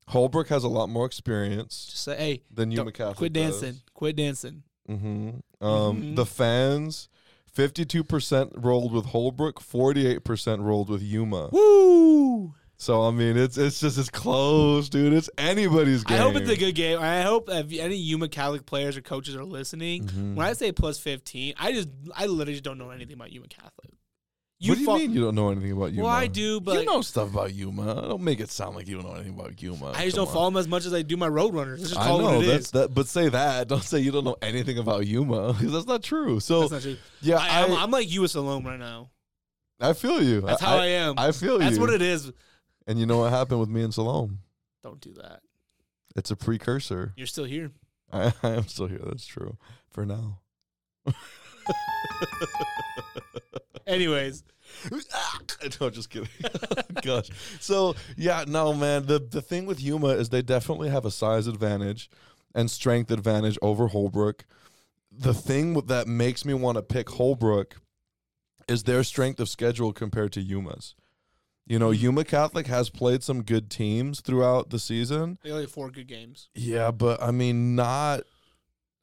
[0.10, 3.82] Holbrook has a lot more experience Just say, hey, than you don't- quit dancing.
[3.94, 4.64] Quit dancing.
[4.88, 5.30] hmm
[5.62, 6.16] Um, Mhm.
[6.16, 7.10] The fans,
[7.52, 11.50] fifty-two percent rolled with Holbrook, forty-eight percent rolled with Yuma.
[11.52, 12.54] Woo!
[12.82, 15.12] So I mean, it's it's just as close, dude.
[15.12, 16.18] It's anybody's game.
[16.18, 16.98] I hope it's a good game.
[17.00, 20.36] I hope if any Yuma Catholic players or coaches are listening, Mhm.
[20.36, 23.48] when I say plus 15, I just, I literally just don't know anything about Yuma
[23.50, 23.92] Catholic.
[24.62, 26.04] what do you mean you don't know anything about Yuma?
[26.04, 27.96] Well, I do, but you know stuff about Yuma.
[27.96, 29.92] Don't make it sound like you don't know anything about Yuma.
[29.92, 30.34] I just Come don't on.
[30.34, 31.80] follow them as much as I do my Roadrunners.
[31.80, 32.72] Just I call it know it that's is.
[32.72, 33.68] that, but say that.
[33.70, 36.40] Don't say you don't know anything about Yuma because that's not true.
[36.40, 36.98] So That's not true.
[37.22, 39.10] yeah, I, am I, I'm like US alone right now.
[39.82, 40.42] I feel you.
[40.42, 41.16] That's how I, am.
[41.18, 41.78] I feel That's you.
[41.78, 42.32] That's what it is.
[42.90, 44.40] And you know what happened with me and Salome?
[44.82, 45.42] Don't do that.
[46.16, 47.14] It's a precursor.
[47.16, 47.70] You're still here.
[48.12, 49.02] I, I am still here.
[49.06, 49.58] That's true
[49.92, 50.40] for now.
[53.86, 54.44] Anyways,
[55.80, 56.30] no, just kidding.
[57.04, 57.30] Gosh.
[57.60, 59.06] So yeah, no, man.
[59.06, 62.10] The the thing with Yuma is they definitely have a size advantage
[62.56, 64.46] and strength advantage over Holbrook.
[65.12, 67.76] The thing that makes me want to pick Holbrook
[68.68, 70.96] is their strength of schedule compared to Yuma's.
[71.70, 75.38] You know, Yuma Catholic has played some good teams throughout the season.
[75.44, 76.50] They only had four good games.
[76.56, 78.22] Yeah, but I mean, not.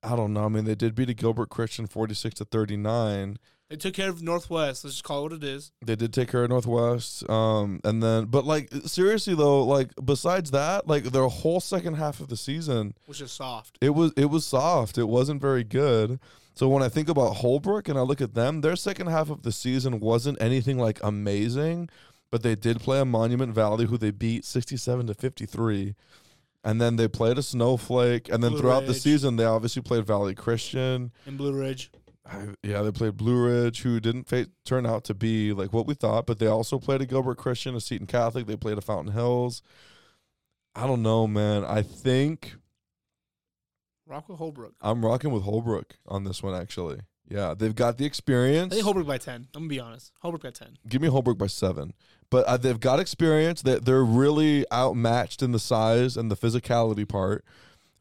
[0.03, 0.45] I don't know.
[0.45, 3.39] I mean, they did beat a Gilbert Christian forty-six to thirty-nine.
[3.69, 4.85] They took care of Northwest.
[4.85, 5.73] Let's just call it what it is.
[5.85, 7.29] They did take care of Northwest.
[7.29, 12.21] Um, and then, but like seriously though, like besides that, like their whole second half
[12.21, 13.79] of the season, was just soft.
[13.81, 14.99] it was it was soft.
[14.99, 16.21] It wasn't very good.
[16.55, 19.43] So when I think about Holbrook and I look at them, their second half of
[19.43, 21.91] the season wasn't anything like amazing,
[22.37, 25.95] but they did play a Monument Valley who they beat 67 to 53.
[26.63, 30.05] And then they played a Snowflake, and then Blue throughout the season they obviously played
[30.07, 31.13] Valley Christian.
[31.27, 31.91] In Blue Ridge.
[32.27, 35.87] I, yeah, they played Blue Ridge, who didn't fa- turn out to be like what
[35.87, 38.47] we thought, but they also played a Gilbert Christian, a Seton Catholic.
[38.47, 39.63] They played a Fountain Hills.
[40.75, 41.65] I don't know, man.
[41.65, 42.57] I think
[44.07, 44.75] Rock with Holbrook.
[44.83, 46.99] I'm rocking with Holbrook on this one, actually.
[47.29, 48.73] Yeah, they've got the I experience.
[48.73, 49.35] think Holbrook by 10.
[49.35, 50.13] I'm going to be honest.
[50.21, 50.79] Holbrook by 10.
[50.89, 51.93] Give me Holbrook by seven.
[52.31, 53.63] But uh, they've got experience.
[53.63, 57.45] That they're really outmatched in the size and the physicality part.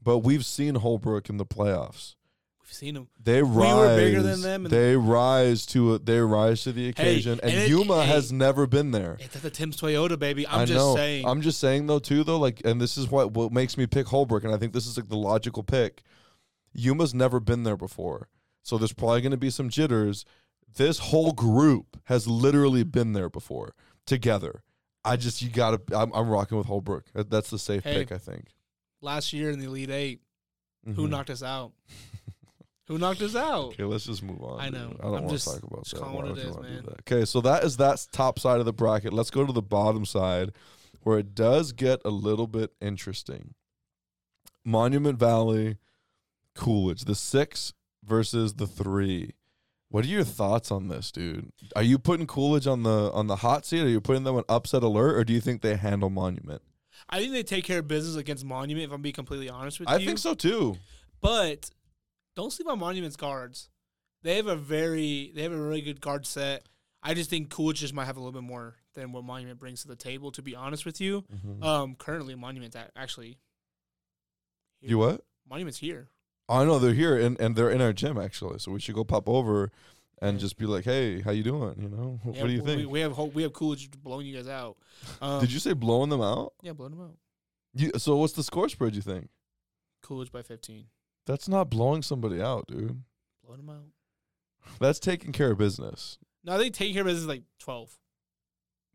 [0.01, 2.15] But we've seen Holbrook in the playoffs.
[2.61, 3.07] We've seen them.
[3.23, 3.75] They rise.
[3.75, 6.05] We were bigger than them and- they rise to it.
[6.07, 7.33] They rise to the occasion.
[7.43, 8.07] and and it- Yuma hey.
[8.07, 9.17] has never been there.
[9.19, 10.47] It's at the Tim's Toyota, baby.
[10.47, 10.95] I'm I just know.
[10.95, 11.25] saying.
[11.27, 14.07] I'm just saying though too though like, and this is what what makes me pick
[14.07, 16.01] Holbrook, and I think this is like the logical pick.
[16.73, 18.27] Yuma's never been there before,
[18.63, 20.25] so there's probably going to be some jitters.
[20.75, 23.73] This whole group has literally been there before
[24.05, 24.61] together.
[25.03, 25.79] I just you gotta.
[25.95, 27.05] I'm, I'm rocking with Holbrook.
[27.13, 27.93] That's the safe Hey.
[27.99, 28.45] pick, I think.
[29.01, 30.21] Last year in the Elite Eight,
[30.85, 31.09] who Mhm.
[31.11, 31.73] knocked us out?
[32.87, 33.65] who knocked us out?
[33.73, 34.59] Okay, let's just move on.
[34.59, 34.73] I dude.
[34.73, 34.95] know.
[34.99, 35.99] I don't want to talk about that.
[35.99, 36.83] calling Why would is, man.
[36.85, 36.99] that?
[37.01, 39.13] Okay, so that is that top side of the bracket.
[39.13, 40.53] Let's go to the bottom side,
[41.01, 43.53] where it does get a little bit interesting.
[44.63, 45.77] Monument Valley,
[46.55, 49.33] Coolidge, the six versus the three.
[49.95, 51.53] What are your thoughts on this, dude?
[51.73, 53.79] Are you putting Coolidge on the on the hot seat?
[53.79, 56.61] Are you putting them on upset alert, or do you think they handle Monument?
[57.09, 59.87] I think they take care of business against Monument, if I'm being completely honest with
[59.87, 60.03] I you.
[60.03, 60.75] I think so too.
[61.21, 61.69] But
[62.35, 63.69] don't sleep on Monument's guards.
[64.21, 66.67] They have a very they have a really good guard set.
[67.01, 69.83] I just think Coolidge just might have a little bit more than what Monument brings
[69.83, 71.23] to the table, to be honest with you.
[71.61, 73.37] Um currently Monument's actually
[74.81, 75.21] You what?
[75.49, 76.09] Monument's here.
[76.47, 79.03] I know they're here and, and they're in our gym actually, so we should go
[79.03, 79.71] pop over
[80.21, 82.63] and just be like, "Hey, how you doing?" You know, what, Yeah, what do you
[82.63, 82.89] we, think?
[82.91, 84.77] We have hope we have Coolidge blowing you guys out.
[85.21, 86.53] Um, Did you say blowing them out?
[86.61, 87.15] Yeah, blowing them out.
[87.73, 88.95] You, so what's the score spread?
[88.95, 89.29] You think
[90.01, 90.85] Coolidge by 15.
[91.25, 93.01] that's not blowing somebody out, dude?
[93.43, 94.69] Blowing them out.
[94.79, 96.17] That's taking care of business.
[96.43, 97.97] No, they take care of business like 12.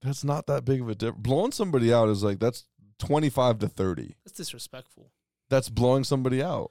[0.03, 1.21] That's not that big of a difference.
[1.23, 2.65] Blowing somebody out is like that's
[2.99, 4.15] twenty five to thirty.
[4.25, 5.11] That's disrespectful.
[5.51, 6.71] That's blowing somebody out.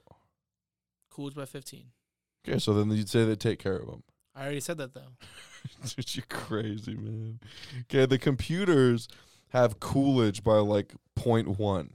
[1.10, 1.86] Coolidge by 15.
[2.48, 4.02] Okay, so then you'd say they take care of them.
[4.34, 5.12] I already said that though.
[5.96, 7.40] Dude, you're crazy, man.
[7.82, 9.08] Okay, the computers
[9.48, 11.90] have Coolidge by like 0.1.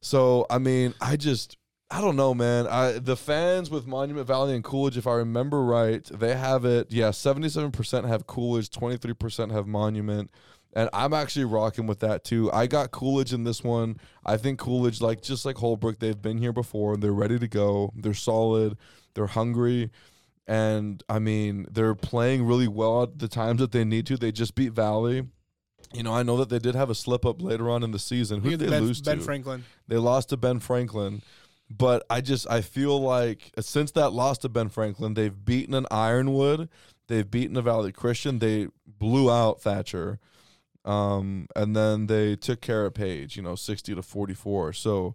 [0.00, 1.56] So, I mean, I just
[1.90, 2.66] I don't know, man.
[2.66, 6.90] I the fans with Monument Valley and Coolidge, if I remember right, they have it.
[6.90, 10.30] Yeah, 77% have Coolidge, 23% have Monument.
[10.74, 12.50] And I'm actually rocking with that too.
[12.52, 13.96] I got Coolidge in this one.
[14.26, 16.96] I think Coolidge, like just like Holbrook, they've been here before.
[16.96, 17.92] They're ready to go.
[17.94, 18.76] They're solid.
[19.14, 19.90] They're hungry.
[20.46, 24.16] And I mean, they're playing really well at the times that they need to.
[24.16, 25.28] They just beat Valley.
[25.92, 27.98] You know, I know that they did have a slip up later on in the
[28.00, 28.40] season.
[28.40, 29.20] Who did they ben, lose Ben?
[29.20, 29.64] Franklin.
[29.86, 31.22] They lost to Ben Franklin.
[31.70, 35.74] But I just I feel like uh, since that loss to Ben Franklin, they've beaten
[35.74, 36.68] an Ironwood,
[37.06, 40.18] they've beaten a Valley Christian, they blew out Thatcher,
[40.84, 44.72] um, and then they took care of Page, you know, sixty to forty four.
[44.72, 45.14] So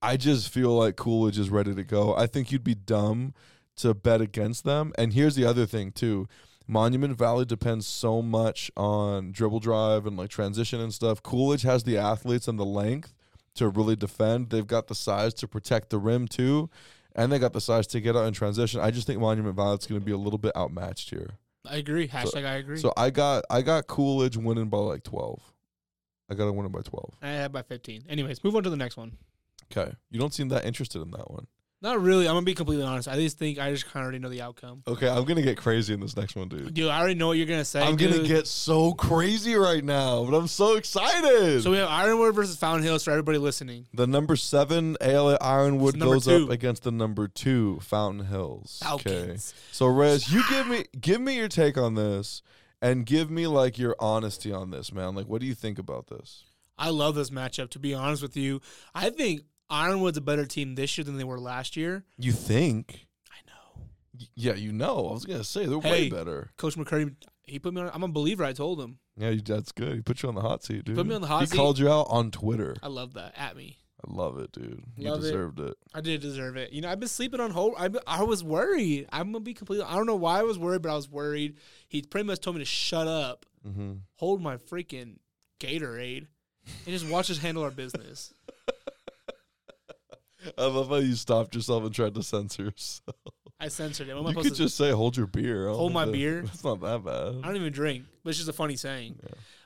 [0.00, 2.14] I just feel like Coolidge is ready to go.
[2.14, 3.34] I think you'd be dumb
[3.76, 4.92] to bet against them.
[4.98, 6.28] And here's the other thing too.
[6.66, 11.22] Monument Valley depends so much on dribble drive and like transition and stuff.
[11.22, 13.14] Coolidge has the athletes and the length
[13.54, 14.50] to really defend.
[14.50, 16.68] They've got the size to protect the rim too,
[17.16, 18.80] and they got the size to get out in transition.
[18.80, 21.38] I just think Monument Valley's going to be a little bit outmatched here.
[21.68, 22.08] I agree.
[22.08, 22.78] Hashtag I agree.
[22.78, 25.40] So I got I got Coolidge winning by like twelve.
[26.30, 27.14] I got to win it by twelve.
[27.22, 28.04] I had by 15.
[28.08, 29.16] Anyways, move on to the next one.
[29.72, 31.46] Okay, you don't seem that interested in that one.
[31.80, 32.26] Not really.
[32.26, 33.06] I'm gonna be completely honest.
[33.06, 34.82] I just think I just kind of already know the outcome.
[34.88, 36.74] Okay, I'm gonna get crazy in this next one, dude.
[36.74, 37.80] Dude, I already know what you're gonna say.
[37.80, 41.62] I'm gonna get so crazy right now, but I'm so excited.
[41.62, 43.86] So we have Ironwood versus Fountain Hills for everybody listening.
[43.94, 46.44] the number seven ALA Ironwood It's number goes two.
[46.46, 48.82] up against the number two Fountain Hills.
[48.94, 49.16] Okay.
[49.18, 49.54] Falcons.
[49.70, 52.42] So Rez, you give me give me your take on this
[52.82, 55.14] and give me like your honesty on this, man.
[55.14, 56.42] Like what do you think about this?
[56.76, 57.70] I love this matchup.
[57.70, 58.60] To be honest with you,
[58.96, 62.04] I think Ironwood's a better team this year than they were last year.
[62.16, 63.06] You think?
[63.30, 63.82] I know.
[64.18, 65.08] Y- Yeah, you know.
[65.08, 66.50] I was gonna say they're way better.
[66.56, 67.90] Coach McCurry, he put me on.
[67.92, 68.44] I'm a believer.
[68.44, 68.98] I told him.
[69.16, 69.94] Yeah, you, that's good.
[69.96, 70.96] He put you on the hot seat, dude.
[70.96, 71.56] put me on the hot he seat.
[71.56, 72.76] called you out on Twitter.
[72.82, 73.34] I love that.
[73.36, 73.76] At me.
[74.08, 74.84] I love it, dude.
[74.96, 75.22] You Love it.
[75.22, 75.74] deserved it.
[75.92, 76.72] I did deserve it.
[76.72, 77.74] You know, I've been sleeping on hold.
[77.76, 79.08] I I was worried.
[79.12, 79.84] I'm gonna be completely.
[79.86, 81.56] I don't know why I was worried, but I was worried.
[81.88, 85.16] He pretty much told me to shut up, hmm hold my freaking
[85.58, 86.28] Gatorade,
[86.64, 88.32] and just watch us handle our business.
[90.56, 93.16] I love how you stopped yourself and tried to censor yourself.
[93.60, 94.14] I censored it.
[94.14, 94.62] What am I You supposed could to?
[94.62, 96.40] just say, "Hold your beer." Hold my beer?
[96.46, 97.40] It's not that bad.
[97.42, 99.18] I don't even drink, but it's just a funny saying.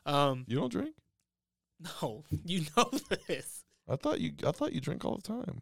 [0.07, 0.95] Um, You don't drink?
[2.03, 2.91] no, you know
[3.29, 3.65] this.
[3.89, 4.33] I thought you.
[4.47, 5.61] I thought you drink all the time.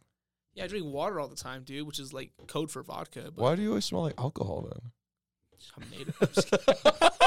[0.55, 3.33] Yeah, I drink water all the time, dude, which is like code for vodka.
[3.35, 4.93] But Why do you always smell like alcohol then?
[5.77, 6.17] I'm native.
[6.21, 7.11] I'm just kidding.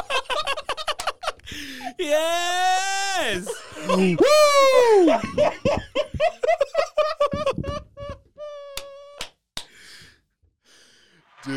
[11.46, 11.56] Dude,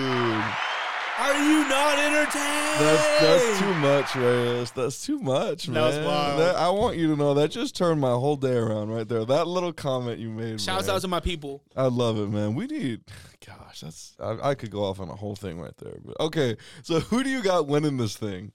[1.18, 2.80] Are you not entertained?
[2.80, 4.70] that's that's too much, Reyes.
[4.72, 5.82] That's too much, That man.
[5.84, 6.40] was wild.
[6.40, 9.24] That- I want you to know that just turned my whole day around right there.
[9.24, 10.60] That little comment you made.
[10.60, 11.62] Shouts out to my people.
[11.76, 12.54] I love it, man.
[12.56, 13.02] We need,
[13.46, 15.94] gosh, that's I, I could go off on a whole thing right there.
[16.04, 18.52] But okay, so who do you got winning this thing?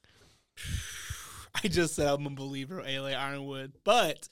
[1.63, 4.27] I just said I'm a believer of ALA Ironwood, but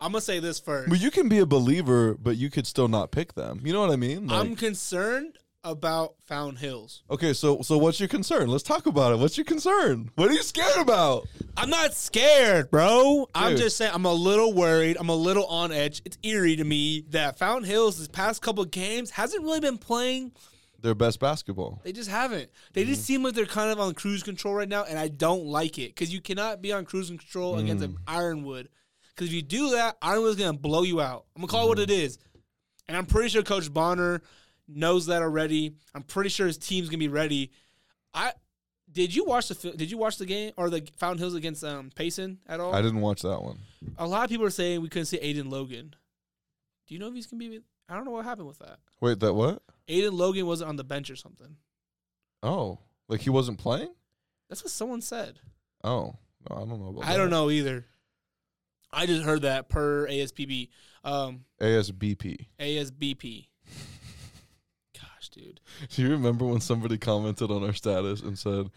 [0.00, 0.90] I'm gonna say this first.
[0.90, 3.60] Well, you can be a believer, but you could still not pick them.
[3.64, 4.28] You know what I mean?
[4.28, 7.02] Like- I'm concerned about Found Hills.
[7.10, 8.48] okay, so so what's your concern?
[8.48, 9.18] Let's talk about it.
[9.18, 10.10] What's your concern?
[10.14, 11.26] What are you scared about?
[11.56, 13.28] I'm not scared, bro.
[13.34, 13.60] I'm Dude.
[13.60, 14.96] just saying I'm a little worried.
[15.00, 16.02] I'm a little on edge.
[16.04, 20.32] It's eerie to me that Found Hills this past couple games hasn't really been playing.
[20.80, 21.80] Their best basketball.
[21.82, 22.50] They just haven't.
[22.74, 22.90] They Mm-hmm.
[22.90, 25.78] just seem like they're kind of on cruise control right now, and I don't like
[25.78, 28.68] it because you cannot be on cruise control against an Ironwood.
[29.14, 31.24] Because if you do that, Ironwood's gonna blow you out.
[31.34, 31.90] I'm gonna call it what Mm-hmm.
[31.90, 32.18] it is,
[32.86, 34.20] and I'm pretty sure Coach Bonner
[34.68, 35.74] knows that already.
[35.94, 37.50] I'm pretty sure his team's gonna be ready.
[38.12, 38.32] I
[38.90, 41.90] did you watch the did you watch the game or the Fountain Hills against um
[41.94, 42.74] Payson at all?
[42.74, 43.58] I didn't watch that one.
[43.98, 45.94] A lot of people are saying we couldn't see Aiden Logan.
[46.86, 47.60] Do you know if he's gonna be?
[47.88, 48.78] I don't know what happened with that.
[49.00, 49.62] Wait, that what?
[49.88, 51.56] Aiden Logan wasn't on the bench or something.
[52.42, 53.92] Oh, like he wasn't playing?
[54.48, 55.40] That's what someone said.
[55.82, 56.14] Oh,
[56.48, 57.86] no, I don't know about I don't know either.
[58.92, 60.68] I just heard that per ASPB,
[61.02, 62.46] um, ASBP.
[62.60, 63.48] ASBP.
[65.34, 65.60] Dude.
[65.90, 68.70] Do you remember when somebody commented on our status and said,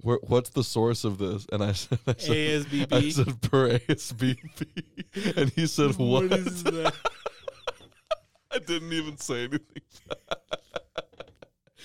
[0.00, 2.92] "What's the source of this?" And I said, I said, ASBP.
[2.92, 6.94] I said per ASBP, and he said, "What?" what is that?
[8.52, 9.82] I didn't even say anything.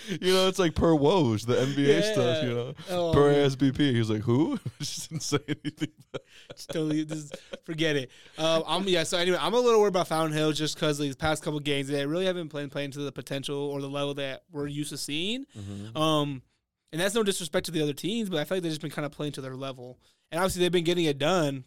[0.10, 2.44] you know, it's like per Woj, the NBA stuff.
[2.44, 3.50] You know, Oh, per man.
[3.50, 3.78] ASBP.
[3.92, 5.92] He was like, "Who?" Just didn't say anything.
[6.56, 8.12] Just totally, just forget it.
[8.38, 9.04] Um, I'm yeah.
[9.04, 11.88] So anyway, I'm a little worried about Fountain Hill just because these past couple games
[11.88, 14.98] they really haven't played playing to the potential or the level that we're used to
[14.98, 15.46] seeing.
[15.96, 16.42] Um,
[16.92, 18.92] and that's no disrespect to the other teams, but I feel like they've just been
[18.92, 20.00] kind of playing to their level.
[20.32, 21.66] And obviously they've been getting it done,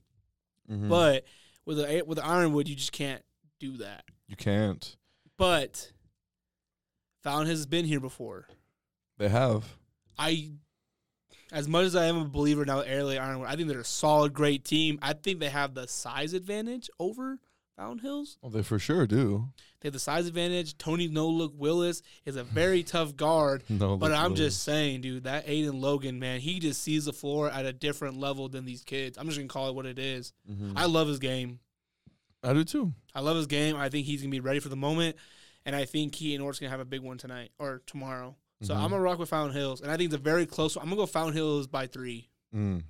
[0.70, 0.88] Mhm.
[0.88, 1.24] but
[1.66, 3.22] with the with the Ironwood, you just can't
[3.59, 4.05] do that.
[4.29, 4.96] you can't.
[5.37, 5.92] But
[7.22, 8.46] Fountain has been here before.
[9.18, 9.64] They have.
[10.18, 10.50] I,
[11.52, 13.85] as much as I am a believer now, with Airley Ironwood, I think they're a
[13.85, 14.98] solid, great team.
[15.02, 17.38] I think they have the size advantage over
[17.76, 18.38] Fountain Hills.
[18.42, 19.48] Well, they for sure do.
[19.81, 20.76] They have the size advantage.
[20.78, 23.62] Tony No Look Willis is a very tough guard.
[23.68, 24.37] No, But I'm no.
[24.37, 28.18] just saying, dude, that Aiden Logan, man, he just sees the floor at a different
[28.18, 29.16] level than these kids.
[29.18, 30.33] I'm just gonna call it what it is.
[30.50, 30.72] Mhm.
[30.76, 31.61] I love his game.
[32.42, 32.92] I do too.
[33.14, 33.76] I love his game.
[33.76, 35.16] I think he's gonna be ready for the moment,
[35.66, 38.36] and I think he and Ort's gonna have a big one tonight or tomorrow.
[38.62, 38.78] So Mhm.
[38.78, 40.76] I'm gonna rock with Fountain Hills, and I think it's a very close.
[40.76, 40.82] one.
[40.84, 42.28] I'm gonna go Fountain Hills by three.
[42.54, 42.82] Mm.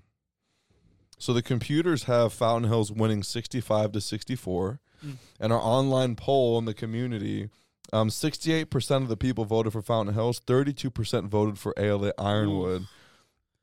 [1.18, 4.80] So the computers have Fountain Hills winning 65 to 64.
[5.04, 5.16] Mm.
[5.40, 7.50] And our online poll in the community,
[7.92, 12.86] um, 68% of the people voted for Fountain Hills, 32% voted for ALA Ironwood.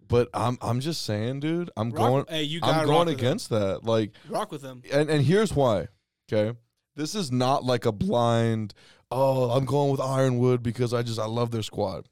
[0.07, 3.83] But I'm I'm just saying, dude, I'm Rock- going Hey, you I'm going against that.
[3.83, 4.83] Like Rock with them.
[4.91, 5.87] and and here's why.
[6.31, 6.55] Okay?
[6.95, 8.73] This is not like a blind,
[9.11, 12.07] oh, I'm going with Ironwood because I just I love their squad.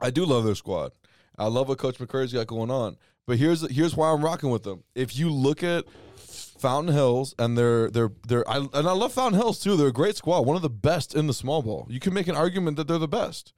[0.00, 0.92] I do love their squad.
[1.38, 2.96] I love what Coach McCurry's got going on.
[3.26, 4.84] But here's here's why I'm rocking with them.
[4.94, 5.84] If you look at
[6.16, 9.76] Fountain Hills and they're they're they're I, and I love Fountain Hills too.
[9.76, 11.86] They're a great squad, one of the best in the small ball.
[11.90, 13.52] You can make an argument that they're the best.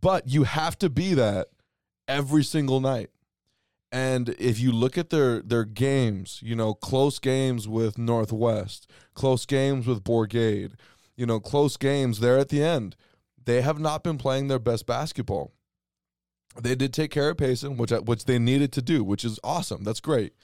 [0.00, 1.48] But you have to be that
[2.08, 3.10] every single night.
[3.92, 9.46] And if you look at their their games, you know, close games with Northwest, close
[9.46, 10.74] games with Bourgade,
[11.16, 12.94] you know, close games there at the end,
[13.44, 15.52] they have not been playing their best basketball.
[16.60, 19.82] They did take care of Payson, which which they needed to do, which is awesome.
[19.82, 20.34] That's great.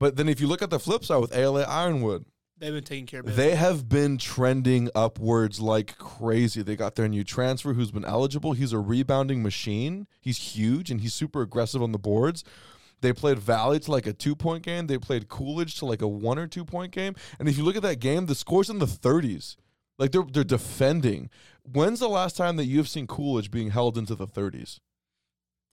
[0.00, 2.24] But then if you look at the flip side with ALA Ironwood,
[2.58, 3.44] They've been taking care of business.
[3.44, 6.62] They have been trending upwards like crazy.
[6.62, 8.52] They got their new transfer who's been eligible.
[8.52, 10.06] He's a rebounding machine.
[10.20, 12.42] He's huge and he's super aggressive on the boards.
[13.00, 14.88] They played Valley to like a two point game.
[14.88, 17.14] They played Coolidge to like a one or two point game.
[17.38, 19.56] And if you look at that game, the score's in the 30s.
[19.98, 21.30] Like they're they're defending.
[21.62, 24.80] When's the last time that you've seen Coolidge being held into the 30s?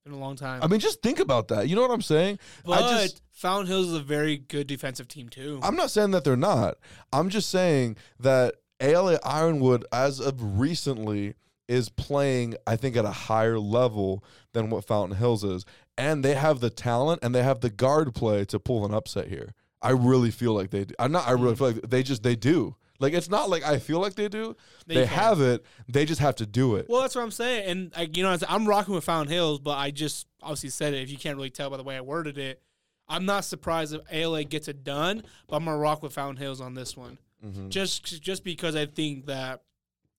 [0.05, 0.61] In a long time.
[0.61, 1.67] I mean, just think about that.
[1.67, 2.39] You know what I'm saying?
[2.63, 5.59] but I just Fountain Hills is a very good defensive team too.
[5.63, 6.77] I'm not saying that they're not.
[7.11, 11.35] I'm just saying that ALA Ironwood, as of recently,
[11.67, 15.65] is playing, I think, at a higher level than what Fountain Hills is.
[15.97, 19.27] And they have the talent and they have the guard play to pull an upset
[19.27, 19.53] here.
[19.81, 20.93] I really feel like they do.
[20.99, 21.57] I'm not, I really mm.
[21.57, 22.75] feel like they just, they do.
[22.99, 24.55] Like, it's not like I feel like they do.
[24.87, 25.07] They, can.
[25.07, 25.65] have it.
[25.89, 26.87] They just have to do it.
[26.87, 29.77] Well, that's what I'm saying, and like, you know, I'm rocking with Fountain Hills, but
[29.77, 31.01] I just obviously said it.
[31.03, 32.61] If you can't really tell by the way I worded it,
[33.07, 36.61] I'm not surprised if ALA gets it done, but I'm gonna rock with Fountain Hills
[36.61, 37.69] on this one, Mhm.
[37.69, 39.61] just just because I think that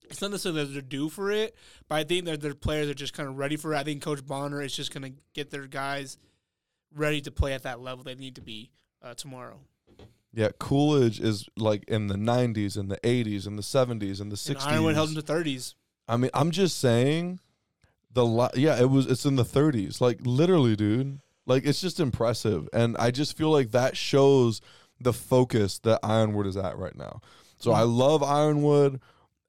[0.09, 1.57] it's not necessarily that they're due for it,
[1.89, 3.79] but I think that their players are just kind of ready for it.
[3.79, 6.19] I think Coach Bonner is just gonna get their guys
[6.95, 8.71] ready to play at that level they need to be
[9.03, 9.59] uh, tomorrow.
[10.37, 14.37] Yeah, Coolidge is like in the 90s and the 80s and the 70s and the
[14.37, 14.51] 60s.
[14.51, 15.75] And Ironwood held them to 30s.
[16.07, 17.41] I mean, I'm just saying
[18.13, 20.01] the li- yeah, it was it's in the 30s.
[20.01, 21.21] Like literally, dude.
[21.47, 24.61] Like it's just impressive and I just feel like that shows
[25.01, 27.21] the focus that Ironwood is at right now.
[27.59, 29.01] So I love Ironwood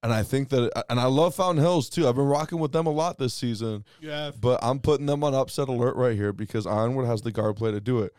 [0.03, 2.07] and I think that and I love Fountain Hills too.
[2.07, 4.31] I've been rocking with them a lot this season, Yeah.
[4.39, 7.71] but I'm putting them on upset alert right here because Ironwood has the guard play
[7.71, 8.13] to do it.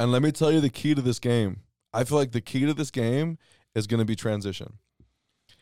[0.00, 1.60] And let me tell you the key to this game.
[1.92, 3.36] I feel like the key to this game
[3.74, 4.78] is going to be transition.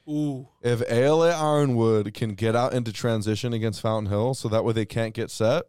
[0.09, 0.47] Ooh.
[0.63, 4.85] If ALA Ironwood can get out into transition against Fountain Hill, so that way they
[4.85, 5.65] can't get set,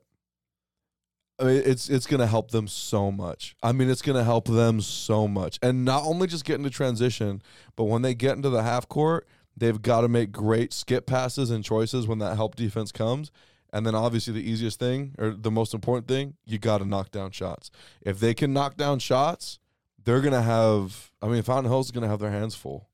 [1.40, 3.56] I mean, it's it's going to help them so much.
[3.64, 6.70] I mean, it's going to help them so much, and not only just get into
[6.70, 7.42] transition,
[7.76, 9.28] but when they get into the half court,
[9.58, 13.32] they've got to make great skip passes and choices when that help defense comes.
[13.72, 17.12] And then obviously the easiest thing or the most important thing, you got to knock
[17.12, 17.70] down shots.
[18.02, 19.60] If they can knock down shots,
[20.04, 21.12] they're going to have.
[21.22, 22.90] I mean, Fountain Hill's is going to have their hands full.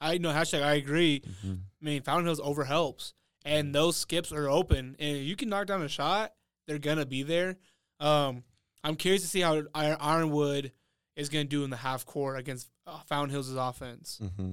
[0.00, 1.22] I know hashtag I agree.
[1.44, 3.12] I mean, Fountain Hills over helps,
[3.44, 4.96] and those skips are open.
[4.98, 6.32] And if you can knock down a shot,
[6.66, 7.56] they're gonna be there.
[7.98, 8.44] Um,
[8.82, 10.72] I'm curious to see how Ironwood
[11.16, 14.20] is gonna do in the half court against uh, Fountain Hills' offense.
[14.22, 14.52] Mm-hmm.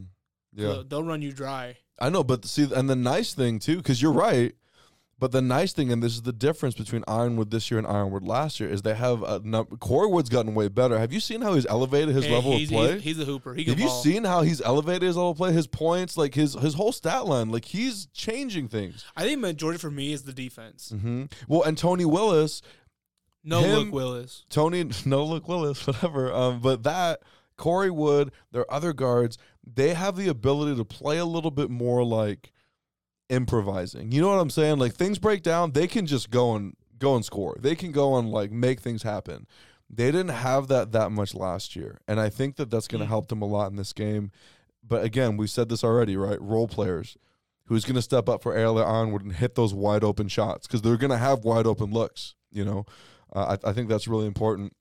[0.53, 1.77] They'll, they'll run you dry.
[1.99, 4.53] I know, but see, and the nice thing too, because you're right.
[5.19, 8.21] But the nice thing, and this is the difference between Ironwood this year and Ironwood
[8.23, 9.75] last year, is they have a number.
[9.77, 10.99] Corey Wood's gotten way better.
[10.99, 12.93] Have you seen how he's elevated his Hey, level of play?
[12.93, 13.55] He's, he's a hooper.
[13.55, 14.03] He can have you ball.
[14.03, 15.51] seen how he's elevated his level of play?
[15.53, 19.05] His points, like his his whole stat line, like he's changing things.
[19.15, 20.89] I think majority for me is the defense.
[20.89, 22.61] hmm Well, and Tony Willis,
[23.43, 24.45] No Him- look Willis.
[24.49, 26.31] Tony, no look Willis, whatever.
[26.31, 27.21] Um, but that
[27.57, 32.03] Corey Wood, their other guards, they have the ability to play a little bit more
[32.05, 32.51] like
[33.29, 34.11] improvising.
[34.11, 34.79] You know what I'm saying?
[34.79, 37.57] Like things break down, they can just go and go and score.
[37.59, 39.47] They can go and like make things happen.
[39.89, 43.05] They didn't have that that much last year, and I think that that's going to
[43.05, 43.09] Mm.
[43.09, 44.31] help them a lot in this game.
[44.85, 46.41] But again, we said this already, right?
[46.41, 47.17] Role players.
[47.65, 50.81] Who's going to step up for ALA Ironwood and hit those wide open shots because
[50.81, 52.35] they're going to have wide open looks.
[52.49, 52.85] You know,
[53.35, 54.73] uh, I, I think that's really important.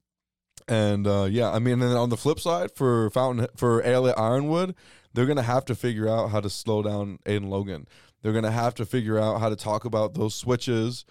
[0.68, 4.12] And uh, yeah, I mean, and then on the flip side for Fountain for ALA
[4.12, 4.74] Ironwood,
[5.12, 7.86] they're gonna have to figure out how to slow down Aiden Logan.
[8.26, 11.04] They're gonna have to figure out how to talk about those switches.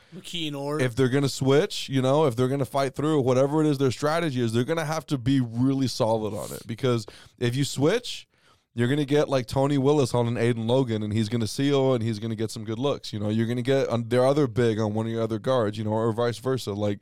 [0.82, 3.92] If they're gonna switch, you know, if they're gonna fight through whatever it is their
[3.92, 6.68] strategy is, they're gonna have to be really solid on it.
[6.68, 7.06] Because
[7.40, 8.28] if you switch,
[8.74, 12.04] you're gonna get like Tony Willis on an Aiden Logan, and he's gonna seal and
[12.04, 13.14] he's gonna get some good looks.
[13.14, 15.40] You know, you're gonna get uh, on their other big on one of your other
[15.40, 16.74] guards, you know, or vice versa.
[16.74, 17.00] Like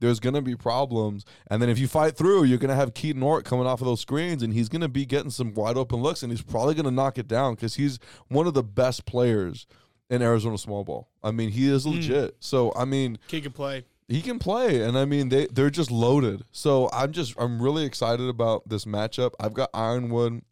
[0.00, 1.24] there's going to be problems.
[1.50, 3.86] And then if you fight through, you're going to have Keaton Ort coming off of
[3.86, 6.74] those screens, and he's going to be getting some wide open looks, and he's probably
[6.74, 9.66] going to knock it down because he's one of the best players
[10.08, 11.08] in Arizona small ball.
[11.22, 12.36] I mean, he is legit.
[12.40, 13.84] So, I mean, he can play.
[14.08, 16.42] he can play, and I mean, they they're just loaded.
[16.50, 19.34] So I'm just I'm really excited about this matchup.
[19.38, 20.42] I've got Ironwood,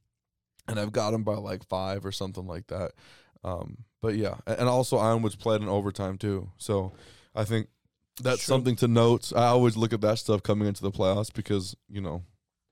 [0.68, 2.92] and I've got him by like five or something like that.
[3.42, 6.50] Um, but yeah, and also Ironwood's played in overtime too.
[6.58, 6.92] So
[7.34, 7.68] I think
[8.18, 8.52] that's True.
[8.54, 9.32] something to note.
[9.34, 12.22] I always look at that stuff coming into the playoffs because you know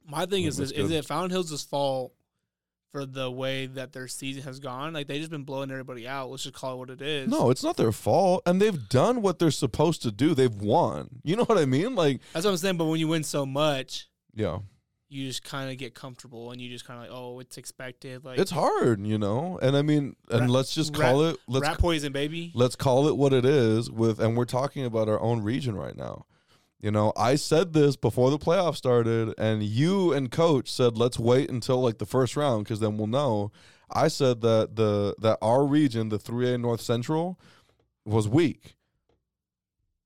[0.07, 0.91] My thing is, is good.
[0.91, 2.13] it Fountain Hills' fault
[2.93, 4.93] for the way that their season has gone?
[4.95, 6.31] Like they just been blowing everybody out.
[6.31, 7.29] Let's just call it what it is.
[7.29, 10.35] no, it's not their fault, and they've done what they're supposed to do.
[10.35, 11.09] They've won.
[11.25, 11.95] You know what I mean?
[11.95, 12.77] Like that's what I'm saying.
[12.77, 14.59] But when you win so much, yeah,
[15.09, 18.25] you just kind of get comfortable and you just kind of like, oh, it's expected.
[18.25, 19.59] Like it's hard, you know.
[19.63, 21.37] And I mean, and Rat- let's just rat- call it.
[21.47, 22.51] Let's rat poison, baby.
[22.55, 25.97] let's call it what it is with and we're talking about our own region right
[25.97, 26.27] now
[26.81, 31.19] You know, I said this before the playoffs started, and you and coach said let's
[31.19, 33.53] wait until like the first round because then we'll know.
[33.91, 37.39] I said that the that our region, the 3A North Central,
[38.05, 38.75] was weak.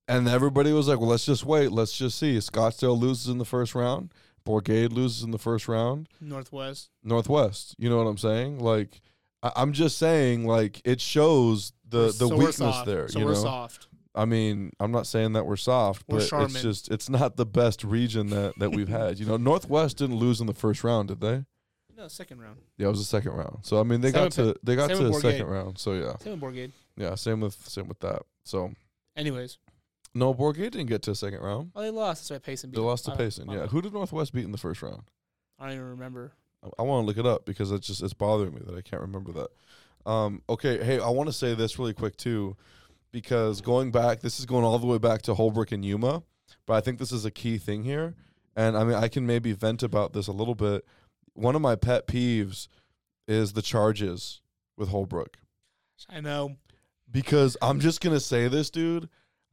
[0.08, 1.70] And everybody was like, well, let's just wait.
[1.70, 2.36] Let's just see.
[2.38, 4.12] Scottsdale loses in the first round.
[4.44, 6.08] Bourgade loses in the first round.
[6.20, 6.90] Northwest.
[7.02, 7.74] Northwest.
[7.78, 8.58] You know what I'm saying?
[8.58, 9.00] Like,
[9.42, 13.08] I- I'm just saying, like, it shows the the So weakness there.
[13.08, 13.88] So you we're know, soft.
[14.14, 17.46] I mean, I'm not saying that we're soft, We're but it's just it's not the
[17.46, 19.18] best region that that we've had.
[19.18, 21.44] You know, Northwest didn't lose in the first round, did they?
[21.96, 22.58] No, second round.
[22.78, 23.58] Yeah, it was the second round.
[23.62, 25.78] So I mean, they Same got to they got to the second round.
[25.78, 26.72] So yeah, Same with Bourgade.
[26.96, 28.22] yeah, same with same with that.
[28.44, 28.72] So
[29.16, 29.58] Anyways,
[30.14, 31.70] no, Bourgade didn't get to the second round.
[31.74, 32.22] oh, they lost.
[32.28, 32.76] That's why Payson beat.
[32.76, 32.86] They them.
[32.88, 33.50] lost to I don't- Payson.
[33.50, 35.02] I Yeah, who did Northwest beat in the first round?
[35.58, 36.32] I don't even remember.
[36.78, 39.00] I, want to look it up because it's just it's bothering me that I can't
[39.00, 40.10] remember that.
[40.10, 42.54] Um, okay, hey, I want to say this really quick too,
[43.12, 46.22] because going back, this is going all the way back to Holbrook and Yuma,
[46.66, 48.14] but I think this is a key thing here,
[48.56, 50.84] and I mean I can maybe vent about this a little bit.
[51.34, 52.68] One of my pet peeves
[53.26, 54.40] is the charges
[54.76, 55.38] with Holbrook
[56.10, 56.56] I know.
[57.10, 59.08] because I'm just gonna say this, dude.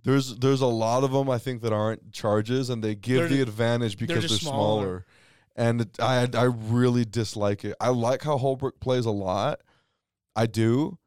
[0.08, 3.28] There's there's a lot of them I think that aren't charges, and they give They're
[3.28, 4.56] the advantage because they're, just smaller.
[4.82, 5.06] smaller.
[5.58, 7.76] And it, I I really dislike it.
[7.82, 9.60] I like how Holbrook plays a lot.
[10.34, 10.98] I do.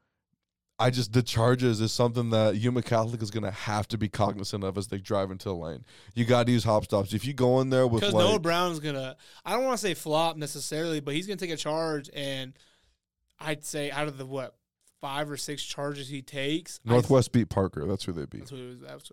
[0.79, 4.65] I just the charges is something that Yuma Catholic is gonna have to be cognizant
[4.65, 5.87] of as they drive into the lane.
[6.15, 7.15] You got to use hop stops.
[7.15, 9.17] If you go in there with Because like Noah Brown's gonna.
[9.47, 12.53] I don't want to say flop necessarily, but he's gonna take a charge, and
[13.39, 14.57] I'd say out of the what
[15.01, 18.41] five or six charges he takes, Northwest beat Parker, that's who they beat.
[18.41, 18.81] That's what it was.
[18.81, 19.13] That's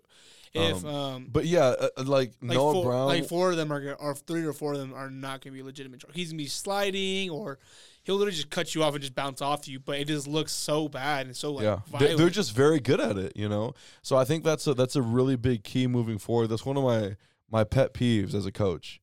[0.54, 3.56] if Um, um, But yeah, uh, uh, like, like Noah four, Brown, like four of
[3.56, 6.00] them are, or three or four of them are not going to be legitimate.
[6.00, 6.14] charge.
[6.14, 7.58] He's going to be sliding, or
[8.04, 9.78] he'll literally just cut you off and just bounce off you.
[9.80, 12.18] But it just looks so bad and so like yeah, violent.
[12.18, 13.74] they're just very good at it, you know.
[14.02, 16.48] So I think that's a that's a really big key moving forward.
[16.48, 17.16] That's one of my
[17.50, 19.00] my pet peeves as a coach.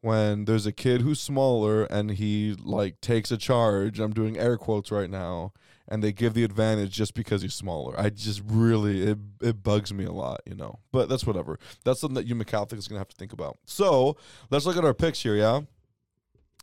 [0.00, 4.56] When there's a kid who's smaller and he like takes a charge, I'm doing air
[4.56, 5.52] quotes right now,
[5.92, 7.94] and they give the advantage just because he's smaller.
[8.00, 10.78] I just really it it bugs me a lot, you know.
[10.90, 11.58] But that's whatever.
[11.84, 13.58] That's something that you Catholic is gonna have to think about.
[13.66, 14.16] So
[14.50, 15.60] let's look at our picks here, yeah.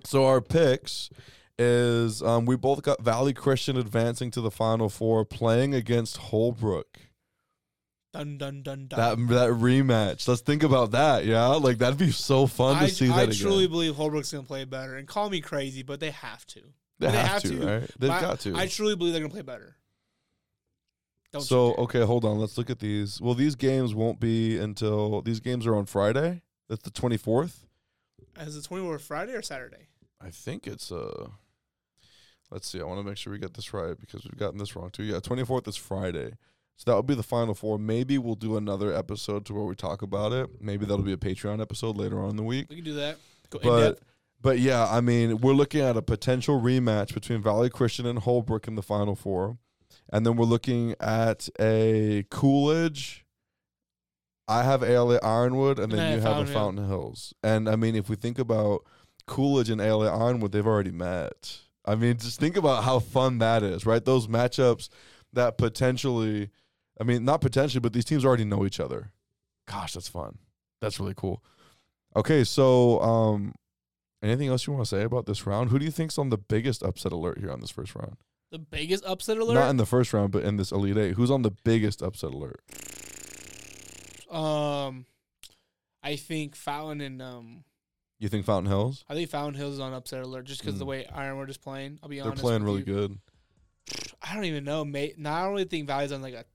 [0.04, 1.12] So our picks
[1.60, 7.00] is um, we both got Valley Christian advancing to the Final Four, playing against Holbrook.
[8.14, 9.00] dun dun dun dun.
[9.00, 10.28] That that rematch.
[10.28, 11.26] Let's think about that.
[11.26, 13.72] Yeah, like that'd be so fun to see I that I truly again.
[13.72, 14.96] believe Holbrook's going to play better.
[14.96, 16.62] And call me crazy, but they have to.
[17.00, 17.90] They, they have, have to, right?
[17.98, 18.56] They've I- got to.
[18.56, 19.76] I truly believe they're going to play better.
[21.32, 22.40] Don't so okay, hold on.
[22.40, 23.22] Let's look at these.
[23.22, 26.42] Well, these games won't be until these games are on Friday.
[26.68, 27.66] That's the twenty fourth.
[28.40, 29.88] Is it twenty fourth Friday or Saturday?
[30.20, 31.28] I think it's uh.
[32.52, 32.82] Let's see.
[32.82, 35.04] I want to make sure we get this right because we've gotten this wrong too.
[35.04, 36.32] Yeah, twenty fourth is Friday.
[36.78, 37.78] So that would be the final four.
[37.78, 40.50] Maybe we'll do another episode to where we talk about it.
[40.62, 42.68] Maybe that'll be a Patreon episode later on in the week.
[42.70, 43.18] We can do that.
[43.52, 44.04] Go in But depth.
[44.42, 48.68] But yeah, I mean, we're looking at a potential rematch between Valley Christian and Holbrook
[48.68, 49.58] in the final four.
[50.12, 53.26] And then we're looking at a Coolidge.
[54.48, 56.56] I have ALA Ironwood, and And then you have a Fountain Hill.
[56.56, 57.34] Fountain Hills.
[57.44, 58.86] And I mean, if we think about
[59.28, 61.60] Coolidge and ALA Ironwood, they've already met.
[61.86, 64.04] I mean, just think about how fun that is, right?
[64.04, 64.90] Those matchups
[65.34, 66.50] that potentially,
[67.00, 69.12] I mean, not potentially, but these teams already know each other.
[69.68, 70.40] Gosh, that's fun.
[70.82, 71.44] That's really cool.
[72.16, 73.54] Okay, so um,
[74.22, 75.70] anything else you want to say about this round?
[75.70, 78.18] Who do you think's on the biggest upset alert here on this first round?
[78.52, 79.54] The biggest upset alert?
[79.54, 81.14] Not in the first round, but in this Elite Eight.
[81.14, 82.62] Who's on the biggest upset alert?
[84.32, 85.06] um,
[86.04, 87.64] I think Fountain and um,
[88.20, 89.04] You think Fountain Hills?
[89.10, 90.90] I think Fountain Hills is on upset alert just because the Mm.
[90.90, 92.00] way Ironwood is playing.
[92.04, 92.38] I'll be honest.
[92.38, 92.86] They're playing really you.
[92.86, 93.18] good.
[94.22, 94.86] I don't even know.
[94.86, 96.46] May no, I don't really think Valley's on like a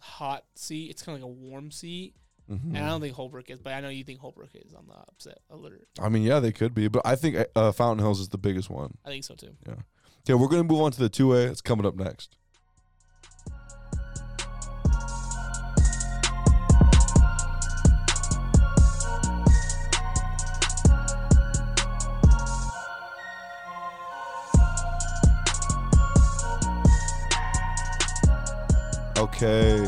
[0.00, 0.90] hot seat.
[0.90, 2.14] It's kind of like a warm seat,
[2.50, 2.74] Mhm.
[2.74, 3.58] and I don't think Holbrook is.
[3.60, 5.88] But I know you think Holbrook is on the upset alert.
[6.00, 8.68] I mean, yeah, they could be, but I think uh, Fountain Hills is the biggest
[8.68, 8.98] one.
[9.04, 9.56] I think so too.
[9.66, 9.74] Yeah.
[10.26, 11.42] Okay, we're gonna move on to the two A.
[11.46, 12.36] It's coming up next.
[29.16, 29.78] Okay,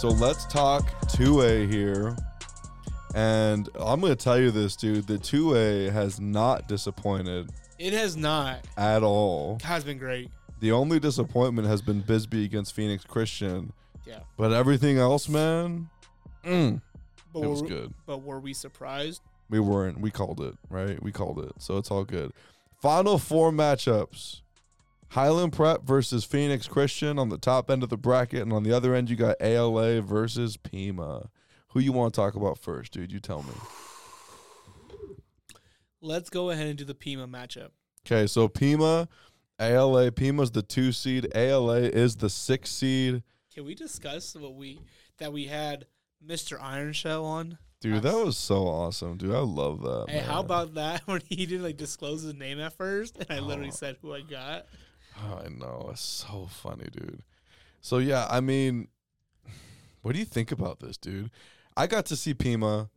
[0.00, 2.16] so let's talk 2A here.
[3.14, 5.06] And I'm going to tell you this, dude.
[5.06, 8.64] The 2A has not disappointed It has not.
[8.78, 9.58] at all.
[9.62, 10.30] Has been great.
[10.60, 13.74] The only disappointment has been Bisbee against Phoenix Christian.
[14.06, 14.20] Yeah.
[14.38, 15.90] But everything else, man,
[16.46, 16.80] mm,
[17.34, 17.92] But it was good.
[18.06, 19.20] but were we surprised?
[19.50, 20.00] We weren't.
[20.00, 21.02] We called it, right?
[21.02, 21.52] We called it.
[21.58, 22.32] So it's all good.
[22.80, 24.40] Final four matchups.
[25.10, 28.72] Highland Prep versus Phoenix Christian on the top end of the bracket, and on the
[28.72, 31.30] other end you got ALA versus Pima.
[31.68, 33.12] Who you want to talk about first, dude?
[33.12, 33.52] You tell me.
[36.00, 37.70] Let's go ahead and do the Pima matchup.
[38.06, 39.08] Okay, so Pima,
[39.60, 40.10] ALA.
[40.10, 41.28] Pima's the two seed.
[41.34, 43.22] ALA is the six seed.
[43.54, 44.80] Can we discuss what we
[45.18, 45.86] that we had
[46.26, 46.56] Mr.
[46.60, 47.58] Iron Shell on?
[47.80, 49.34] Dude, that was so awesome, dude.
[49.34, 50.06] I love that.
[50.08, 53.40] Hey, how about that when he didn't like disclose his name at first, and I
[53.40, 53.74] literally Oh.
[53.74, 54.66] said who I got.
[55.22, 55.88] I know.
[55.92, 57.22] It's so funny, dude.
[57.80, 58.88] So yeah, I mean,
[60.02, 61.30] what do you think about this, dude?
[61.76, 62.90] I got to see Pima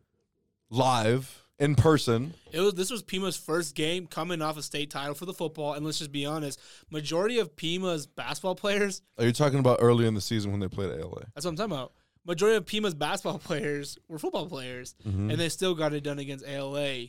[0.69, 2.33] live in person.
[2.51, 5.73] It was this was Pima's first game coming off a state title for the football,
[5.73, 6.59] and let's just be honest,
[6.89, 9.01] majority of Pima's basketball players.
[9.17, 11.25] Are you talking about early in the season when they played ALA?
[11.35, 11.93] That's what I'm talking about.
[12.25, 15.29] Majority of Pima's basketball players were football players, Mhm.
[15.31, 17.07] and they still got it done against ALA.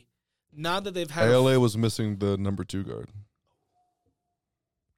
[0.57, 3.09] Now that they've had, ALA was missing the number two guard.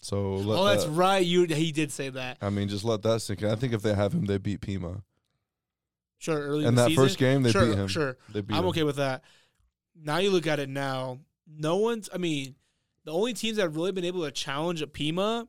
[0.07, 1.25] So let oh, that's that- right.
[1.25, 2.37] You he did say that.
[2.41, 3.49] I mean, just let that sink in.
[3.49, 5.03] I think if they have him, they beat Pima.
[6.17, 7.03] Sure, early In in that season.
[7.03, 7.87] first game, they sure, beat him.
[7.89, 8.69] Sure, They beat I'm him.
[8.69, 9.21] okay with that.
[10.01, 11.19] Now you look at it now.
[11.45, 12.09] No one's.
[12.13, 12.55] I mean,
[13.03, 15.45] the only teams that have really been able to challenge a Pima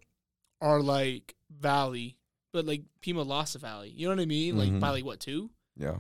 [0.61, 2.17] are like Valley,
[2.53, 3.91] but like Pima lost to Valley.
[3.97, 4.59] You know what I mean?
[4.59, 4.81] Like Mhm.
[4.81, 5.51] by like what two?
[5.77, 5.99] Yeah.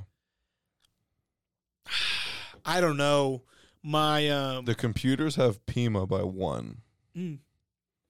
[2.65, 3.43] I don't know.
[3.83, 6.79] My um, The computers have Pima by one.
[7.17, 7.39] mm,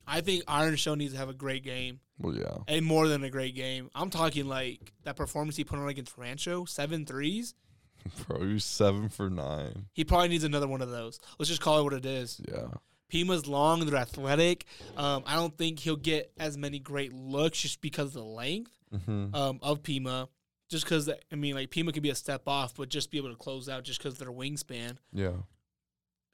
[0.09, 2.57] I think Iron Shell needs to have a great game, Well, yeah.
[2.67, 3.91] and more than a great game.
[3.95, 7.55] I'm talking like that performance he put on against Rancho, seven threes.
[8.27, 9.87] Bro, he was seven for nine.
[9.93, 11.21] He probably needs another one of those.
[11.39, 12.41] Let's just call it what it is.
[12.49, 12.69] Yeah.
[13.11, 14.65] Pima's long, they're athletic.
[14.97, 18.73] Um, I don't think he'll get as many great looks just because of the length
[18.95, 19.35] Mm-hmm.
[19.35, 20.29] um, of Pima.
[20.71, 23.31] Just because, I mean, like Pima could be a step off, but just be able
[23.31, 24.97] to close out just because of their wingspan.
[25.13, 25.33] Yeah.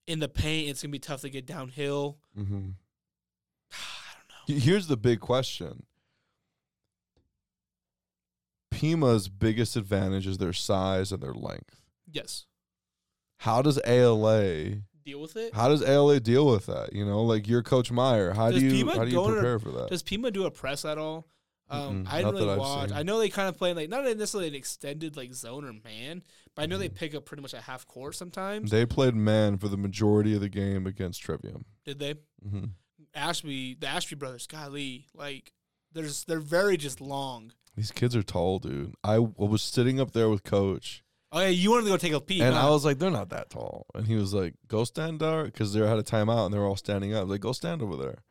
[0.07, 2.19] In the paint, it's going to be tough to get downhill.
[2.39, 2.71] Mm-hmm.
[4.49, 4.65] I don't know.
[4.65, 5.85] Here's the big question.
[8.71, 11.81] Pima's biggest advantage is their size and their length.
[12.11, 12.47] Yes.
[13.39, 15.55] How does ALA Deal with it.
[15.55, 16.93] how does ALA deal with that?
[16.95, 18.33] You know, like you're Coach Meyer.
[18.33, 19.91] How Does do you Pima how do you go in a- prepare for that?
[19.91, 21.29] Does Pima do a press at all?
[21.69, 22.89] Um, I didn't really watch.
[22.91, 22.97] seen.
[22.99, 26.23] I know they kind of play like not necessarily an extended like zone or man,
[26.55, 26.81] but I know Mm-hmm.
[26.83, 28.71] they pick up pretty much a half court sometimes.
[28.71, 31.65] They played man for the majority of the game against Trivium.
[31.85, 32.15] Did they?
[32.15, 32.65] Mm-hmm.
[33.15, 35.53] Ashby, the Ashby brothers, golly, like
[35.93, 37.53] there's they're very just long.
[37.77, 38.95] These kids are tall, dude.
[39.03, 41.03] I was sitting up there with Coach,
[41.33, 42.69] Oh yeah, you wanted to go take a pee, and huh?
[42.69, 45.73] I was like, "They're not that tall." And he was like, "Go stand there," because
[45.73, 47.29] they had a timeout and they were all standing up.
[47.29, 48.23] Like, "Go stand over there."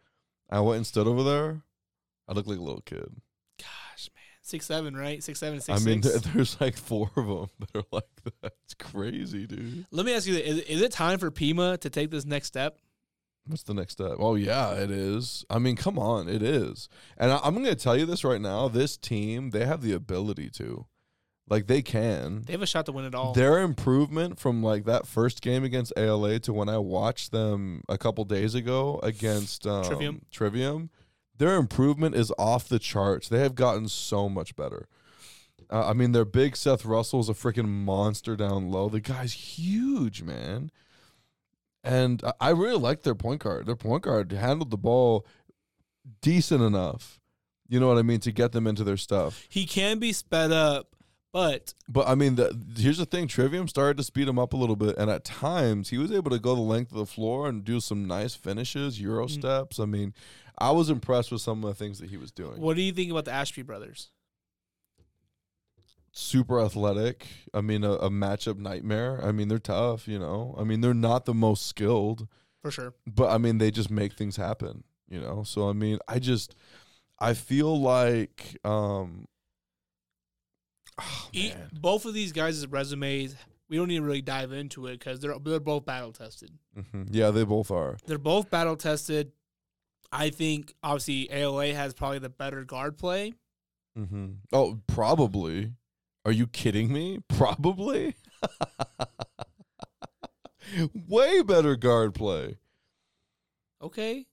[0.50, 1.64] I went and stood over there.
[2.30, 3.18] I looked like a little kid.
[3.60, 5.22] gosh, man, six seven, right?
[5.22, 8.06] Six seven, six I mean, there- there's like four of them that are like
[8.42, 8.54] that.
[8.64, 9.86] It's crazy, dude.
[9.92, 12.78] Let me ask you: is, is it time for Pima to take this next step?
[13.46, 14.14] What's the next step?
[14.20, 15.46] Oh yeah, it is.
[15.50, 16.88] I mean, come on, it is.
[17.18, 18.68] And I, I'm going to tell you this right now.
[18.68, 20.86] This team, they have the ability to,
[21.50, 22.44] like, they can.
[22.44, 23.34] They have a shot to win it all.
[23.34, 27.98] Their improvement from like that first game against ALA to when I watched them a
[27.98, 30.22] couple days ago against um, Trivium.
[30.32, 30.90] Trivium,
[31.38, 33.28] their improvement is off the charts.
[33.28, 34.88] They have gotten so much better.
[35.70, 38.88] Uh, I mean, their big Seth Russell's a freaking monster down low.
[38.88, 40.72] The guy's huge, man.
[41.84, 43.66] And I- really like their point guard.
[43.66, 45.26] Their point guard handled the ball
[46.22, 47.20] decent enough.
[47.68, 49.46] You know what I mean to get them into their stuff.
[49.50, 50.96] he can be sped up,
[51.32, 54.58] but But I mean, the, here's the thing: Trivium started to speed him up a
[54.58, 57.48] little bit, and at times he was able to go the length of the floor
[57.50, 59.32] and do some nice finishes, Euro Mm.
[59.32, 59.80] steps.
[59.80, 60.14] I mean,
[60.60, 62.62] I was impressed with some of the things that he was doing.
[62.62, 64.12] what do you think about the Ashby brothers?
[66.16, 67.26] Super athletic.
[67.56, 69.20] I mean, a, a matchup nightmare.
[69.26, 70.08] I mean, they're tough.
[70.08, 72.28] You know, I mean, they're not the most skilled,
[72.62, 72.94] For sure.
[73.08, 74.84] but I mean, they just make things happen.
[75.10, 76.56] You know, so I mean, I just,
[77.20, 79.26] I feel like, um,
[81.00, 81.70] oh, E- man.
[81.80, 83.36] both of these guys' resumes,
[83.70, 86.52] we don't need to really dive into it because they're they're both battle tested.
[86.78, 87.08] Mhm.
[87.12, 87.98] yeah, they both are.
[88.06, 89.32] They're both battle tested.
[90.12, 93.34] I think obviously ALA has probably the better guard play.
[93.98, 94.28] Mm-hmm.
[94.52, 95.72] Oh, probably.
[96.26, 97.20] Are you kidding me?
[97.28, 98.16] Probably.
[101.08, 102.58] Way better guard play.
[103.82, 104.26] Okay,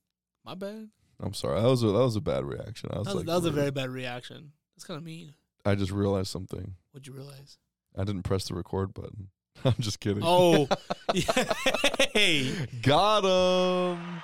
[0.44, 0.88] my bad.
[1.20, 1.60] I'm sorry.
[1.60, 2.90] That was a, that was a bad reaction.
[2.92, 4.52] I was That was, like, that was a very bad reaction.
[4.76, 5.34] That's kind of mean.
[5.66, 6.74] I just realized something.
[6.92, 7.58] What'd you realize?
[7.96, 9.28] I didn't press the record button.
[9.64, 10.22] I'm just kidding.
[10.24, 10.68] Oh,
[12.14, 14.22] hey, got him.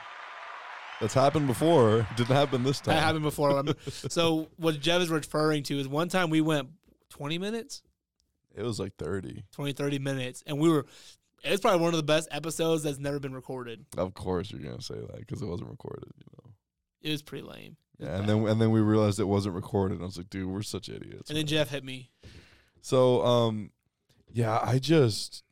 [1.00, 2.06] That's happened before.
[2.16, 2.94] Didn't happen this time.
[2.94, 3.62] that happened before.
[3.90, 6.70] So what Jeff is referring to is one time we went
[7.16, 7.82] 20 minutes,
[8.54, 9.44] It was like 30.
[9.52, 10.86] 20, 30 minutes, and we were.
[11.44, 13.84] It's probably one of the best episodes that's never been recorded.
[13.96, 16.10] Of course you're gonna say that because it wasn't recorded.
[16.18, 16.50] You know.
[17.02, 17.76] It was pretty lame.
[17.98, 20.00] Was Yeah, and then and then we realized it wasn't recorded.
[20.00, 21.30] I was like, dude, we're such idiots.
[21.30, 22.10] and then Jeff hit me.
[22.80, 23.70] So, um,
[24.32, 25.42] Yeah, I just,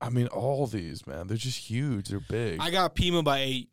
[0.00, 2.08] I mean, all these man, they're just huge.
[2.08, 2.58] They're big.
[2.60, 3.68] I got Pima by eight.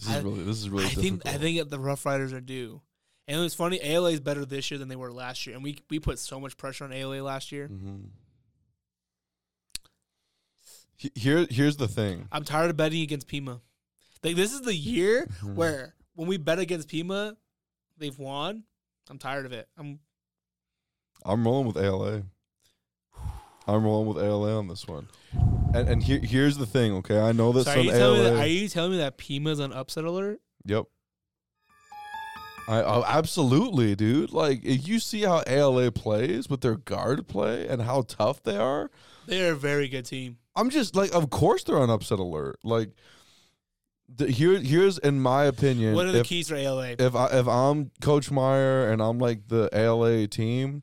[0.00, 1.22] This is I- really, this is really I difficult.
[1.22, 2.80] think I think the Rough Riders are due.
[3.28, 3.78] And it was funny.
[3.80, 6.40] ALA is better this year than they were last year, and we we put so
[6.40, 7.68] much pressure on ALA last year.
[7.68, 8.08] Mhm.
[11.14, 12.28] Here, here's the thing.
[12.30, 13.60] I'm tired of betting against Pima.
[14.22, 17.36] Like this is the year where when we bet against Pima,
[17.96, 18.64] they've won.
[19.08, 19.68] I'm tired of it.
[19.78, 20.00] I'm
[21.24, 22.22] I'm rolling with ALA.
[23.66, 25.08] I'm rolling with ALA on this one.
[25.72, 26.92] And and here, here's the thing.
[26.94, 28.34] Okay, I know that so are some you telling me ALA.
[28.34, 30.40] that, are you telling me that Pima's on upset alert?
[30.64, 30.86] Yep.
[32.68, 34.32] I oh, absolutely, dude.
[34.32, 38.56] Like if you see how ALA plays with their guard play and how tough they
[38.56, 38.90] are,
[39.26, 40.38] They're a very good team.
[40.56, 42.58] I'm just like, of course they're on upset alert.
[42.64, 42.90] Like,
[44.12, 45.94] the, here, here's in my opinion.
[45.94, 46.96] what are the if, keys for ALA?
[46.98, 50.82] if I if I'm Coach Meyer and I'm like the ALA team,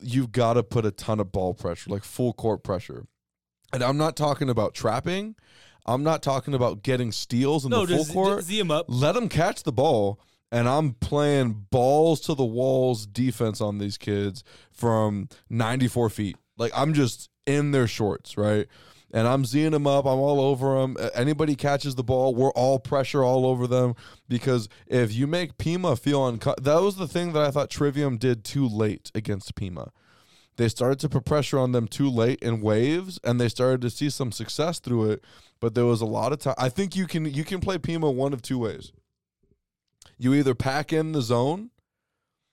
[0.00, 3.06] you've got to put a ton of ball pressure, like full court pressure.
[3.72, 5.36] And I'm not talking about trapping.
[5.86, 8.38] I'm not talking about getting steals in no, the full just, court.
[8.38, 8.86] just him up.
[8.88, 10.20] Let them catch the ball,
[10.52, 16.36] and I'm playing balls to the walls defense on these kids from 94 feet.
[16.58, 18.66] Like I'm just in their shorts, right?
[19.12, 20.04] And I'm Zing them up.
[20.04, 20.96] I'm all over them.
[21.14, 23.94] Anybody catches the ball, we're all pressure all over them.
[24.28, 28.18] Because if you make Pima feel unco- that was the thing that I thought Trivium
[28.18, 29.90] did too late against Pima.
[30.60, 33.88] They started to put pressure on them too late in waves, and they started to
[33.88, 35.24] see some success through it.
[35.58, 36.54] But there was a lot of time.
[36.58, 38.92] I think you can you can play Pima one of two ways.
[40.18, 41.70] You either pack in the zone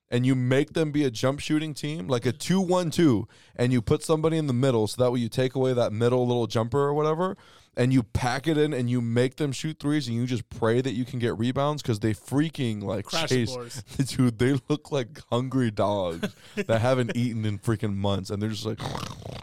[0.09, 3.73] and you make them be a jump shooting team, like a 2 1 2, and
[3.73, 6.47] you put somebody in the middle so that way you take away that middle little
[6.47, 7.35] jumper or whatever,
[7.75, 10.81] and you pack it in and you make them shoot threes and you just pray
[10.81, 13.83] that you can get rebounds because they freaking like Crashing chase.
[14.15, 18.65] Dude, they look like hungry dogs that haven't eaten in freaking months and they're just
[18.65, 18.79] like,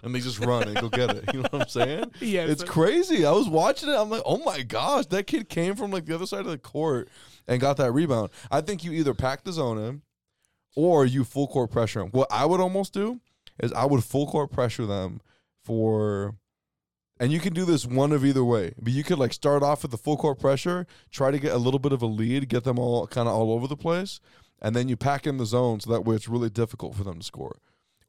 [0.02, 1.24] and they just run and go get it.
[1.34, 2.10] You know what I'm saying?
[2.20, 3.24] Yeah, It's but- crazy.
[3.24, 3.94] I was watching it.
[3.94, 6.58] I'm like, oh my gosh, that kid came from like the other side of the
[6.58, 7.08] court
[7.46, 8.30] and got that rebound.
[8.50, 10.02] I think you either pack the zone in
[10.74, 12.10] or you full court pressure them.
[12.10, 13.20] What I would almost do
[13.60, 15.20] is I would full court pressure them
[15.62, 16.34] for,
[17.20, 18.74] and you can do this one of either way.
[18.80, 21.58] But you could like start off with the full court pressure, try to get a
[21.58, 24.20] little bit of a lead, get them all kind of all over the place,
[24.60, 27.18] and then you pack in the zone so that way it's really difficult for them
[27.18, 27.58] to score.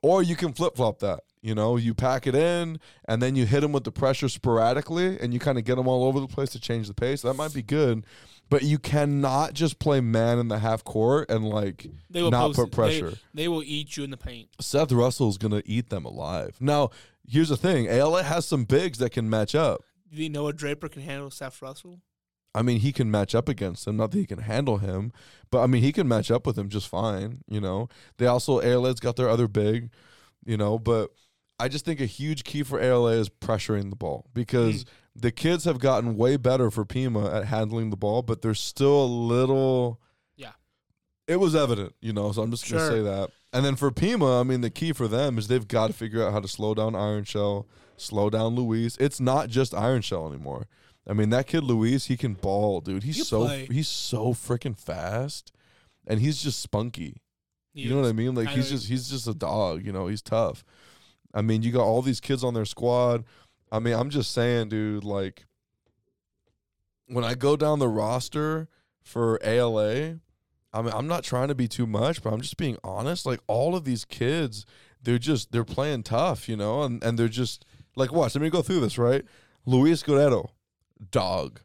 [0.01, 1.22] Or you can flip flop that.
[1.41, 5.20] You know, you pack it in and then you hit them with the pressure sporadically
[5.20, 7.22] and you kind of get them all over the place to change the pace.
[7.22, 8.05] That might be good,
[8.50, 12.54] but you cannot just play man in the half court and like They will not
[12.54, 12.72] post put it.
[12.72, 13.18] They- pressure.
[13.34, 14.50] They, will eat you in the paint.
[14.60, 16.58] Seth Russell's going to eat them alive.
[16.60, 16.89] Now,
[17.28, 19.82] here's the thing ALA has some bigs that can match up.
[20.14, 22.02] Do you know what Draper can handle Seth Russell?
[22.54, 23.98] I mean, he can match up against him.
[23.98, 25.12] Not that he can handle him,
[25.52, 27.39] but I mean, he can match up with him just fine.
[27.50, 29.89] You know, they also ALA's got their other big,
[30.46, 31.10] you know, but
[31.60, 34.88] I just think a huge key for ALA is pressuring the ball because mm.
[35.16, 39.03] The kids have gotten way better for Pima at handling the ball, but there's still
[39.03, 39.99] a little.
[40.36, 40.51] Yeah.
[41.28, 42.97] It was evident, you know, so I'm just going to Sure.
[42.97, 43.30] say that.
[43.53, 46.22] And then for Pima, I mean, the key for them is they've got to figure
[46.26, 48.97] out how to slow down Iron Shell, slow down Luis.
[48.97, 50.68] It's not just Iron Shell anymore.
[51.07, 53.03] I mean, that kid Luis, he can ball, dude.
[53.03, 53.68] He's He so play.
[53.72, 55.53] he's so freaking fast,
[56.05, 57.22] and he's just spunky.
[57.74, 58.34] He You know what I mean?
[58.36, 59.86] Like I he's just he's just a dog.
[59.86, 60.66] You know, he's tough.
[61.34, 63.24] I mean, you got all these kids on their squad.
[63.72, 65.03] I mean, I'm just saying, dude.
[65.03, 65.45] Like,
[67.07, 68.68] when I go down the roster
[69.01, 70.20] for ALA,
[70.74, 73.26] I mean, I'm not trying to be too much, but I'm just being honest.
[73.26, 74.66] Like, all of these kids,
[75.01, 78.36] they're just they're playing tough, you know, and and they're just like, watch.
[78.36, 79.24] Let me go through this, right?
[79.66, 80.51] Luis Guerrero,
[81.11, 81.61] dog.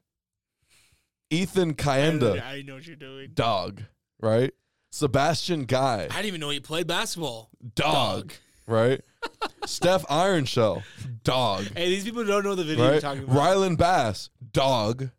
[1.30, 2.00] Ethan I
[2.40, 3.30] I know what you're doing.
[3.34, 3.82] dog.
[4.20, 4.52] Right?
[4.90, 7.50] Sebastian Guy, I didn't even know he played basketball.
[7.74, 8.32] dog,
[8.70, 9.00] right?
[9.66, 10.82] Steph Ironshell,
[11.24, 13.36] dog, Hey, these people don't know the video you're talking about.
[13.36, 15.10] Rylan Bass, dog.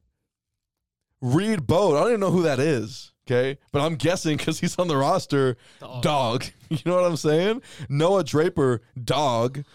[1.22, 3.60] Reed Boat, I don't even know who that is, okay?
[3.72, 6.02] But I'm guessing because he's on the roster, Dog.
[6.02, 6.46] dog.
[6.72, 7.62] You know what I'm saying?
[7.90, 9.66] Noah Draper, dog.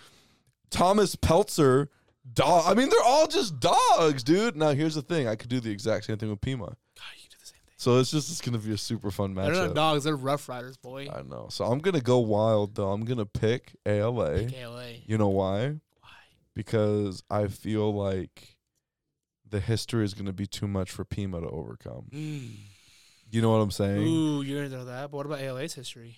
[0.70, 1.90] Thomas Peltzer,
[2.32, 2.64] dog.
[2.66, 4.56] I mean, they're all just dogs, dude.
[4.56, 6.64] Now, here's the thing I could do the exact same thing with Pima.
[6.64, 6.74] God,
[7.16, 7.74] you can do the same thing.
[7.86, 9.44] So it's just it's gonna be a super fun matchup.
[9.44, 10.02] They're not dogs.
[10.02, 11.06] They're rough riders, boy.
[11.08, 11.46] I know.
[11.50, 12.90] So I'm gonna go wild though.
[12.90, 14.48] I'm gonna pick ALA.
[14.48, 14.94] KLA.
[15.06, 15.68] You know why?
[16.00, 16.10] Why?
[16.52, 18.56] Because I feel like
[19.48, 22.06] the history is gonna be too much for Pima to overcome.
[22.12, 22.54] Mm.
[23.30, 24.02] You know what I'm saying?
[24.04, 25.12] Ooh, you're into that.
[25.12, 26.16] But what about ALA's history?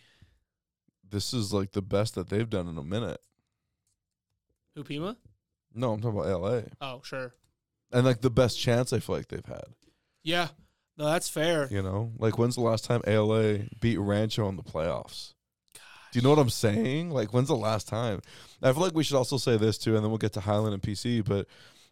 [1.07, 3.21] This is like the best that they've done in a minute.
[4.75, 5.19] Who Pima?
[5.75, 6.61] No, I'm talking about LA.
[6.81, 7.35] Oh, sure.
[7.93, 9.67] And like the best chance I feel like they've had.
[10.23, 10.49] Yeah.
[10.99, 11.69] No, that's fair.
[11.71, 15.35] You know, like when's the last time ALA beat Rancho in the playoffs?
[16.11, 17.11] Do you know what I'm saying?
[17.11, 18.21] Like when's the last time?
[18.63, 20.75] I feel like we should also say this too, and then we'll get to Highland
[20.75, 21.25] and PC.
[21.25, 21.47] But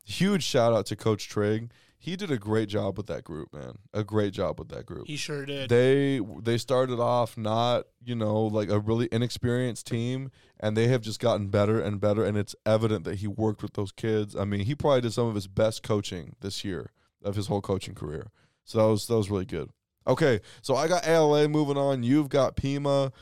[0.04, 1.70] huge shout out to Coach Trigg.
[1.98, 3.78] He did a great job with that group, man.
[3.94, 5.07] A great job with that group.
[5.07, 5.68] He sure did.
[5.68, 11.00] They they started off not you know like a really inexperienced team, and they have
[11.00, 12.24] just gotten better and better.
[12.24, 14.34] And it's evident that he worked with those kids.
[14.34, 16.90] I mean, he probably did some of his best coaching this year
[17.22, 18.30] of his whole coaching career.
[18.67, 19.71] So that was that was really good.
[20.07, 22.03] Okay, so I got ALA moving on.
[22.03, 23.12] You've got Pima.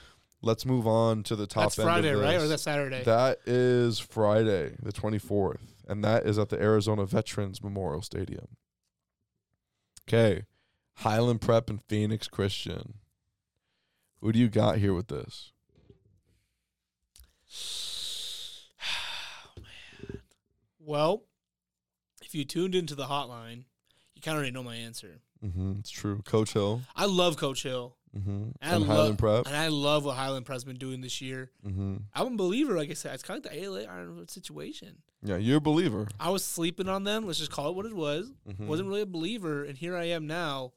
[0.42, 2.36] Let's move on to the top that's Friday, right?
[2.36, 2.50] Or this.
[2.50, 3.02] that's Saturday?
[3.04, 8.48] That is Friday, the 24th, and that is at the Arizona Veterans Memorial Stadium.
[10.06, 10.44] Okay,
[10.96, 12.94] Highland Prep and Phoenix Christian.
[14.20, 15.52] Who do you got here with this?
[19.56, 20.20] Oh, man.
[20.78, 21.22] well,
[22.22, 23.64] if you tuned into the hotline,
[24.14, 25.20] you kind of already know my answer.
[25.44, 26.22] Mm-hmm, it's true.
[26.24, 26.80] Coach Hill.
[26.96, 27.96] I love Coach Hill.
[28.16, 28.30] Mm-hmm.
[28.30, 29.46] And, And, love, Highland Prep.
[29.46, 31.50] And I love what Highland Prep's been doing this year.
[31.66, 31.96] Mm-hmm.
[32.14, 33.14] I'm a believer, like I said.
[33.14, 34.98] It's kind of like the ALA Iron situation.
[35.22, 36.06] Yeah, you're a believer.
[36.20, 37.26] I was sleeping on them.
[37.26, 38.32] Let's just call it what it was.
[38.48, 38.66] Mhm.
[38.66, 40.72] Wasn't really a believer, and here I am now.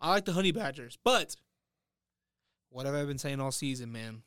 [0.00, 1.36] I like the Honey Badgers, but
[2.70, 4.22] what have I been saying all season, man?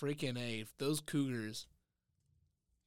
[0.00, 0.64] Freaking A.
[0.78, 1.66] Those Cougars,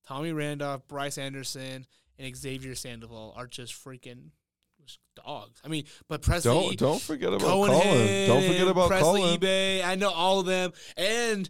[0.06, 1.86] Tommy Randolph, Bryce Anderson,
[2.18, 4.32] and Xavier Sandoval are just freaking
[5.16, 5.62] dogs.
[5.64, 8.28] I mean, but Presley, Don't don't forget about Cohen, Colin.
[8.28, 9.40] Don't forget about Presley Colin.
[9.40, 9.84] Ebay.
[9.86, 11.50] I know all of them, and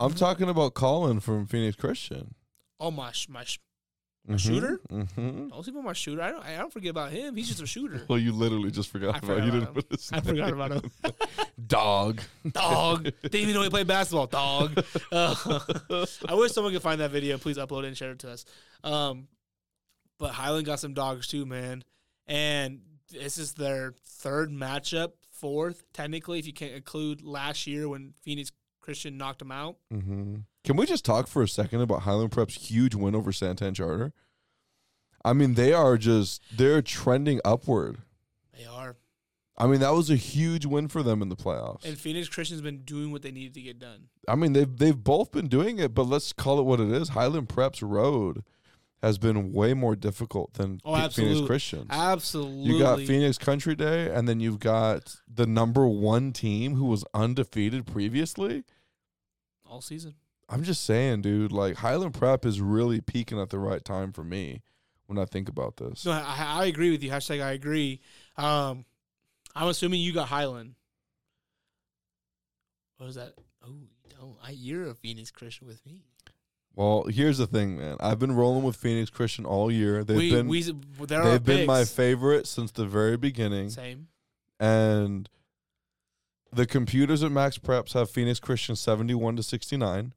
[0.00, 2.34] I'm talking about Colin from Phoenix Christian.
[2.80, 3.58] oh my my sh-
[4.26, 4.40] Mhm.
[4.40, 4.80] shooter?
[4.90, 5.48] Mm-hmm.
[5.48, 6.22] don't sleep on my shooter.
[6.22, 7.36] I don't I don't forget about him.
[7.36, 8.06] He's just a shooter.
[8.08, 9.22] Well, you literally just forgot I about.
[9.28, 10.08] forgot you about didn't him.
[10.12, 10.90] I forgot about him.
[11.66, 12.20] Dog.
[12.50, 13.04] dog.
[13.22, 14.26] Didn't even know he played basketball.
[14.26, 14.82] Dog.
[15.12, 15.34] Uh,
[16.26, 17.36] I wish someone could find that video.
[17.38, 18.44] Please upload it and share it to us.
[18.82, 19.28] Um,
[20.18, 21.84] but Highland got some dogs too, man.
[22.26, 28.14] And this is their third matchup, fourth technically, if you can't include last year when
[28.22, 28.50] Phoenix
[28.80, 29.76] Christian knocked them out.
[29.90, 33.74] hmm Can we just talk for a second about Highland Prep's huge win over Santan
[33.74, 34.12] Charter?
[35.24, 37.98] I mean, they are just they're trending upward.
[38.56, 38.96] They are.
[39.56, 41.84] I mean, that was a huge win for them in the playoffs.
[41.84, 44.08] And Phoenix Christian's been doing what they needed to get done.
[44.28, 47.10] I mean, they've they've both been doing it, but let's call it what it is.
[47.10, 48.42] Highland Prep's road
[49.04, 51.46] has been way more difficult than Oh, Phoenix.
[51.46, 51.86] Christian.
[51.90, 52.62] Absolutely.
[52.72, 57.04] You got Phoenix Country Day, and then you've got the number one team who was
[57.14, 58.64] undefeated previously.
[59.66, 60.14] all season.
[60.48, 61.52] I'm just saying, dude.
[61.52, 64.62] Like Highland Prep is really peaking at the right time for me
[65.06, 66.04] when I think about this.
[66.04, 67.10] No, I, I agree with you.
[67.10, 68.00] Hashtag I agree.
[68.36, 68.84] Um,
[69.54, 70.74] I'm assuming you got Highland.
[72.98, 73.34] What was that?
[73.66, 73.72] Oh,
[74.04, 74.36] you don't.
[74.42, 76.02] I, you're a Phoenix Christian with me.
[76.76, 77.96] Well, here's the thing, man.
[78.00, 80.02] I've been rolling with Phoenix Christian all year.
[80.02, 84.08] They've we, been we, they've been my favorite since the very beginning, Same.
[84.58, 85.28] and
[86.52, 90.14] the computers at MaxPreps have Phoenix Christian 71 to 69.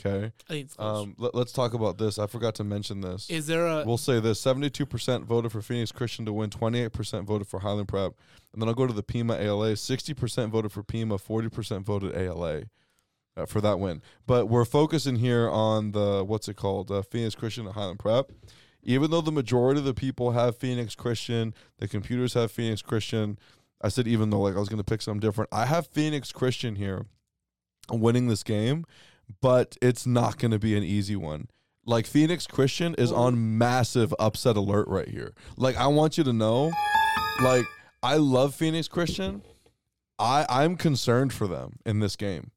[0.00, 0.26] Okay.
[0.48, 1.04] I think it's close.
[1.04, 2.18] Um, let, us talk about this.
[2.18, 3.28] I forgot to mention this.
[3.28, 3.82] Is there a?
[3.84, 7.58] We'll say this: seventy-two percent voted for Phoenix Christian to win, twenty-eight percent voted for
[7.58, 8.12] Highland Prep,
[8.52, 9.74] and then I'll go to the Pima ALA.
[9.74, 12.66] Sixty percent voted for Pima, forty percent voted ALA
[13.38, 14.02] uh, for that win.
[14.26, 18.30] But we're focusing here on the what's it called, uh, Phoenix Christian and Highland Prep.
[18.82, 23.38] Even though the majority of the people have Phoenix Christian, the computers have Phoenix Christian.
[23.82, 25.50] I said even though like I was going to pick something different.
[25.52, 27.06] I have Phoenix Christian here,
[27.90, 28.84] winning this game,
[29.40, 31.48] but it's not going to be an easy one
[31.88, 35.32] like Phoenix Christian is on massive upset alert right here.
[35.56, 36.70] Like I want you to know,
[37.42, 37.64] like
[38.02, 39.42] I love Phoenix Christian.
[40.18, 42.50] I I'm concerned for them in this game.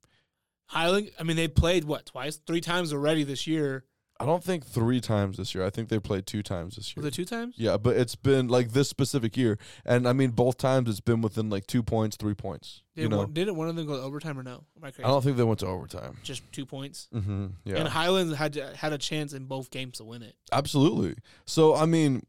[0.72, 1.12] Highland.
[1.20, 3.84] I mean, they played what twice, three times already this year.
[4.22, 5.66] I don't think three times this year.
[5.66, 7.04] I think they played two times this year.
[7.04, 7.56] The two times?
[7.58, 11.22] Yeah, but it's been like this specific year, and I mean both times it's been
[11.22, 12.84] within like two points, three points.
[12.96, 14.64] Did you know, one, didn't one of them go to overtime or no?
[14.78, 15.04] Am I crazy?
[15.06, 16.18] I don't think they went to overtime.
[16.24, 17.10] Just two points.
[17.14, 17.48] Mm-hmm.
[17.66, 20.36] Yeah, And Highlands had to, had a chance in both games to win it.
[20.52, 21.16] Absolutely.
[21.46, 22.24] So I mean,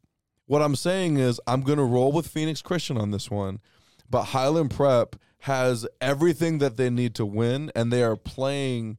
[0.47, 3.61] what I'm saying is I'm gonna roll with Phoenix Christian on this one,
[4.09, 8.97] but Highland Prep has everything that they need to win, and they are playing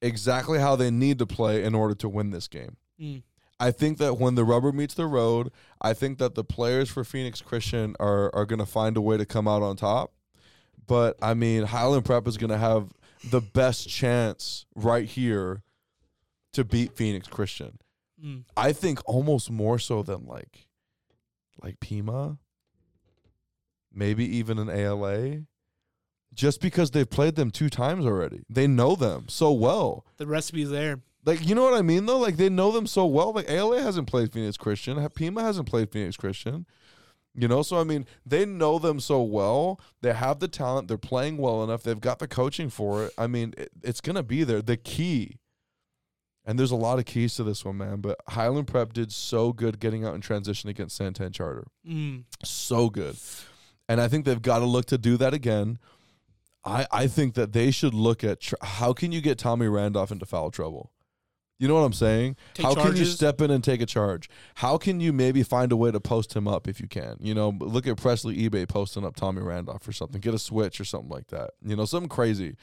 [0.00, 2.76] exactly how they need to play in order to win this game.
[3.00, 3.22] Mm.
[3.58, 5.50] I think that when the rubber meets the road,
[5.80, 9.26] I think that the players for Phoenix Christian are are gonna find a way to
[9.26, 10.12] come out on top.
[10.86, 12.92] But I mean, Highland Prep is gonna have
[13.24, 15.62] the best chance right here
[16.52, 17.78] to beat Phoenix Christian.
[18.24, 18.44] Mm.
[18.56, 20.68] I think almost more so than like
[21.60, 22.38] like Pima,
[23.92, 25.40] maybe even an ALA.
[26.36, 28.44] Just because they've played them two times already.
[28.48, 30.04] They know them so well.
[30.18, 31.00] The recipe's there.
[31.24, 32.18] Like you know what I mean though?
[32.18, 33.32] Like they know them so well.
[33.32, 35.08] Like ALA hasn't played Phoenix Christian.
[35.10, 36.66] Pima hasn't played Phoenix Christian.
[37.38, 39.78] You know, so I mean, they know them so well.
[40.00, 40.88] They have the talent.
[40.88, 41.82] They're playing well enough.
[41.82, 43.12] They've got the coaching for it.
[43.18, 44.62] I mean, it, it's going to be there.
[44.62, 45.36] The key,
[46.46, 48.00] and there's a lot of keys to this one, man.
[48.00, 51.66] But Highland Prep did so good getting out in transition against Santan Charter.
[51.86, 52.24] Mm.
[52.42, 53.16] So good.
[53.86, 55.78] And I think they've got to look to do that again.
[56.66, 60.10] I, I think that they should look at tr- how can you get Tommy Randolph
[60.10, 60.92] into foul trouble?
[61.58, 62.36] You know what I'm saying?
[62.52, 64.28] Take how can you step in and take a charge?
[64.56, 67.16] How can you maybe find a way to post him up if you can?
[67.18, 70.20] You know, look at Presley Ebay posting up Tommy Randolph or something.
[70.20, 71.52] Get a switch or something like that.
[71.64, 72.56] You know, something crazy.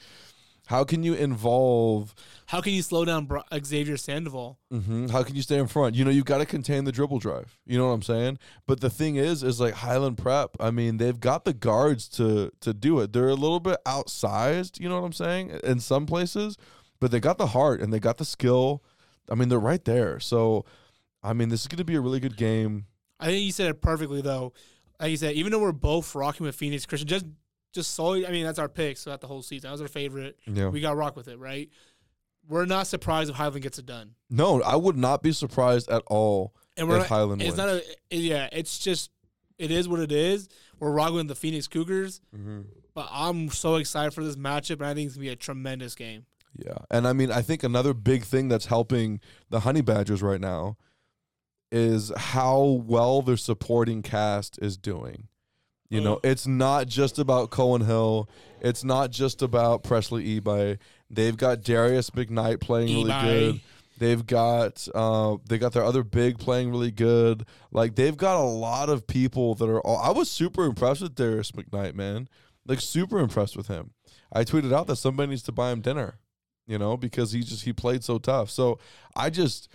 [0.66, 2.14] How can you involve?
[2.46, 4.58] How can you slow down Bro- Xavier Sandoval?
[4.72, 5.94] mhm, How can you stay in front?
[5.94, 7.58] You know, you've got to contain the dribble drive.
[7.66, 8.38] You know what I'm saying?
[8.66, 10.56] But the thing is, is like Highland Prep.
[10.60, 13.12] I mean, they've got the guards to to do it.
[13.12, 14.80] They're a little bit outsized.
[14.80, 15.50] You know what I'm saying?
[15.64, 16.56] In some places,
[17.00, 18.82] but they got the heart and they got the skill.
[19.30, 20.18] I mean, they're right there.
[20.20, 20.64] So,
[21.22, 22.86] I mean, this is going to be a really good game.
[23.20, 24.52] I think you said it perfectly though.
[25.00, 27.26] Like you said, even though we're both rocking with Phoenix Christian, just
[27.74, 28.26] just solely.
[28.26, 28.96] I mean, that's our pick.
[28.98, 30.38] throughout the whole season, that was our favorite.
[30.46, 30.68] Yeah.
[30.68, 31.68] We got to rock with it, right?
[32.48, 36.02] We're not surprised if Highland gets it done, No, I would not be surprised at
[36.06, 37.58] all and we're if not, Highland It's wins.
[37.58, 38.16] not a.
[38.16, 39.10] Yeah, it's just
[39.58, 40.48] it is what it is.
[40.78, 42.62] We're rocking with the Phoenix Cougars, mm-hmm.
[42.94, 45.94] but I'm so excited for this matchup, and I think it's gonna be a tremendous
[45.94, 46.26] game.
[46.56, 46.78] Yeah.
[46.90, 49.20] And I mean, I think another big thing that's helping
[49.50, 50.76] the Honey Badgers right now
[51.72, 55.28] is how well their supporting cast is doing.
[55.94, 56.20] You know, Oh.
[56.24, 58.28] it's not just about Cohen Hill.
[58.60, 60.78] It's not just about Presley Ebay.
[61.10, 63.22] They've got Darius McKnight playing really Ebay.
[63.52, 63.60] good.
[63.98, 67.46] They've got uh, they got their other big playing really good.
[67.70, 69.80] Like they've got a lot of people that are.
[69.82, 72.28] All, I was super impressed with Darius McKnight, man.
[72.66, 73.90] Like super impressed with him.
[74.32, 76.18] I tweeted out that somebody needs to buy him dinner,
[76.66, 78.50] you know, because he just he played so tough.
[78.50, 78.80] So
[79.14, 79.68] I just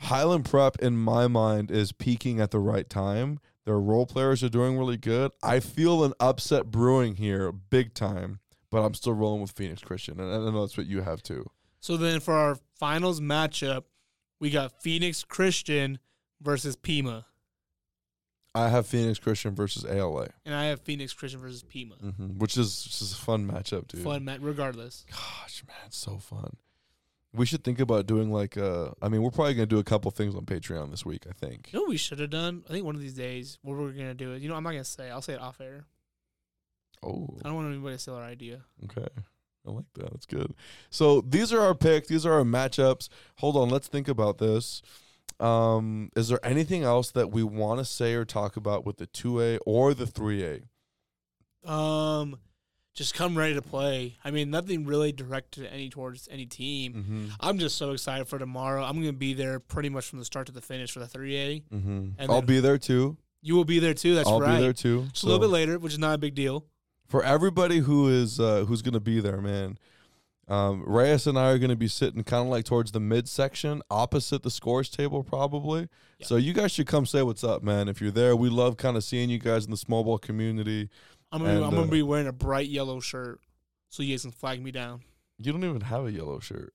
[0.00, 3.38] Highland Prep in my mind is peaking at the right time.
[3.66, 5.32] Their role players are doing really good.
[5.42, 8.38] I feel an upset brewing here, big time,
[8.70, 11.50] but I'm still rolling with Phoenix Christian, and I know that's what you have too.
[11.80, 13.82] So then for our finals matchup,
[14.40, 15.98] we got Phoenix Christian
[16.40, 17.26] versus Pima,
[18.56, 21.96] I have Phoenix Christian versus ALA, and I have Phoenix Christian versus Pima.
[21.96, 24.02] hmm which is just a fun matchup, dude.
[24.02, 25.04] Fun match, regardless.
[25.10, 26.56] Gosh, man, it's so fun.
[27.32, 30.10] We should think about doing like uh I mean, we're probably gonna do a couple
[30.10, 31.26] things on Patreon this week.
[31.28, 31.70] I think.
[31.72, 32.64] You know what we should have done?
[32.68, 34.70] I think one of these days, what we're gonna do is You know, I'm not
[34.70, 35.10] gonna say.
[35.10, 35.84] I'll say it off air.
[37.02, 38.62] Oh, I don't want anybody to steal our idea.
[38.84, 39.06] okay.
[39.66, 40.10] I like that.
[40.12, 40.54] That's good.
[40.90, 42.06] So these are our picks.
[42.08, 43.08] These are our matchups.
[43.38, 44.80] Hold on, let's think about this.
[45.40, 49.06] Um, is there anything else that we want to say or talk about with the
[49.06, 51.70] two A or the three A?
[51.70, 52.38] Um,
[52.96, 54.16] just come ready to play.
[54.24, 56.94] I mean, nothing really directed any towards any team.
[56.94, 57.26] Mm-hmm.
[57.38, 58.82] I'm just so excited for tomorrow.
[58.82, 61.62] I'm gonna be there pretty much from the start to the finish for the 3A.
[61.72, 62.08] Mm-hmm.
[62.18, 63.16] And I'll be there too.
[63.42, 64.14] You will be there too.
[64.14, 64.42] That's right.
[64.42, 65.06] I'll be there too.
[65.12, 66.64] Just a little bit later, which is not a big deal.
[67.06, 69.78] for everybody who is uh, who's going to be there, man.
[70.48, 73.82] Um, Reyes and I are going to be sitting kind of like towards the midsection,
[73.90, 75.88] opposite the scores table, probably.
[76.18, 76.26] Yeah.
[76.26, 77.88] So you guys should come say what's up, man.
[77.88, 80.88] If you're there, we love kind of seeing you guys in the small ball community.
[81.32, 83.40] I'm gonna, And, I'm gonna uh, be wearing a bright yellow shirt,
[83.88, 85.00] so you guys can flag me down.
[85.38, 86.74] You don't even have a yellow shirt,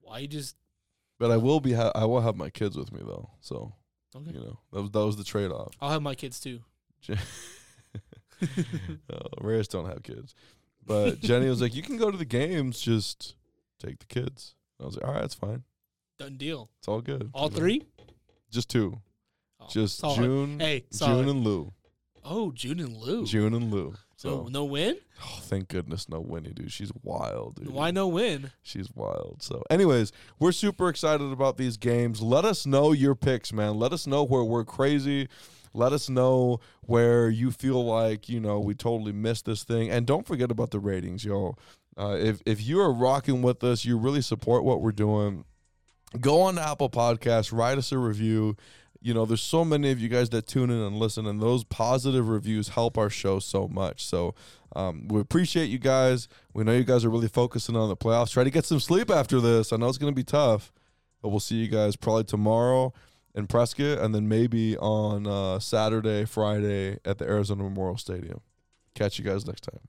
[0.00, 0.56] Why you just
[1.18, 1.72] but I will be.
[1.72, 3.30] Ha- I will have my kids with me though.
[3.40, 3.74] So
[4.16, 4.32] okay?
[4.32, 5.72] you know that was that was the trade off.
[5.80, 6.60] I'll have my kids too.
[7.10, 7.16] uh,
[9.40, 10.34] Reyes don't have kids,
[10.84, 13.34] but Jenny was like, "You can go to the games, just
[13.78, 15.62] take the kids." I was like, "All right, that's fine.
[16.18, 16.70] Done deal.
[16.78, 17.56] It's all good." All You know?
[17.56, 17.82] three.
[18.50, 19.00] Just two.
[19.60, 20.16] Oh, Just solid.
[20.16, 21.22] June, Hey, solid.
[21.24, 21.72] June and Lou.
[22.24, 23.24] Oh, June and Lou.
[23.26, 23.94] June and Lou.
[24.16, 24.96] So No, no win.
[25.24, 26.70] oh, thank goodness no Winnie, dude.
[26.70, 27.70] She's wild, dude.
[27.70, 28.52] Why no win?
[28.62, 29.42] She's wild.
[29.42, 32.22] So, anyways, we're super excited about these games.
[32.22, 33.78] Let us know your picks, man.
[33.78, 35.28] Let us know where we're crazy.
[35.74, 39.90] Let us know where you feel like you know we totally missed this thing.
[39.90, 41.56] And don't forget about the ratings, yo.
[41.98, 45.44] Uh, if if you are rocking with us, you really support what we're doing.
[46.20, 48.54] Go on to Apple Podcasts, write us a review.
[49.02, 51.64] You know, there's so many of you guys that tune in and listen, and those
[51.64, 54.04] positive reviews help our show so much.
[54.04, 54.34] So
[54.76, 56.28] um, we appreciate you guys.
[56.54, 58.30] We know you guys are really focusing on the playoffs.
[58.30, 59.72] Try to get some sleep after this.
[59.72, 60.72] I know it's going to be tough,
[61.20, 62.92] but we'll see you guys probably tomorrow
[63.34, 68.40] in Prescott, and then maybe on uh, Saturday, Friday at the Arizona Memorial Stadium.
[68.94, 69.80] Catch you guys next time.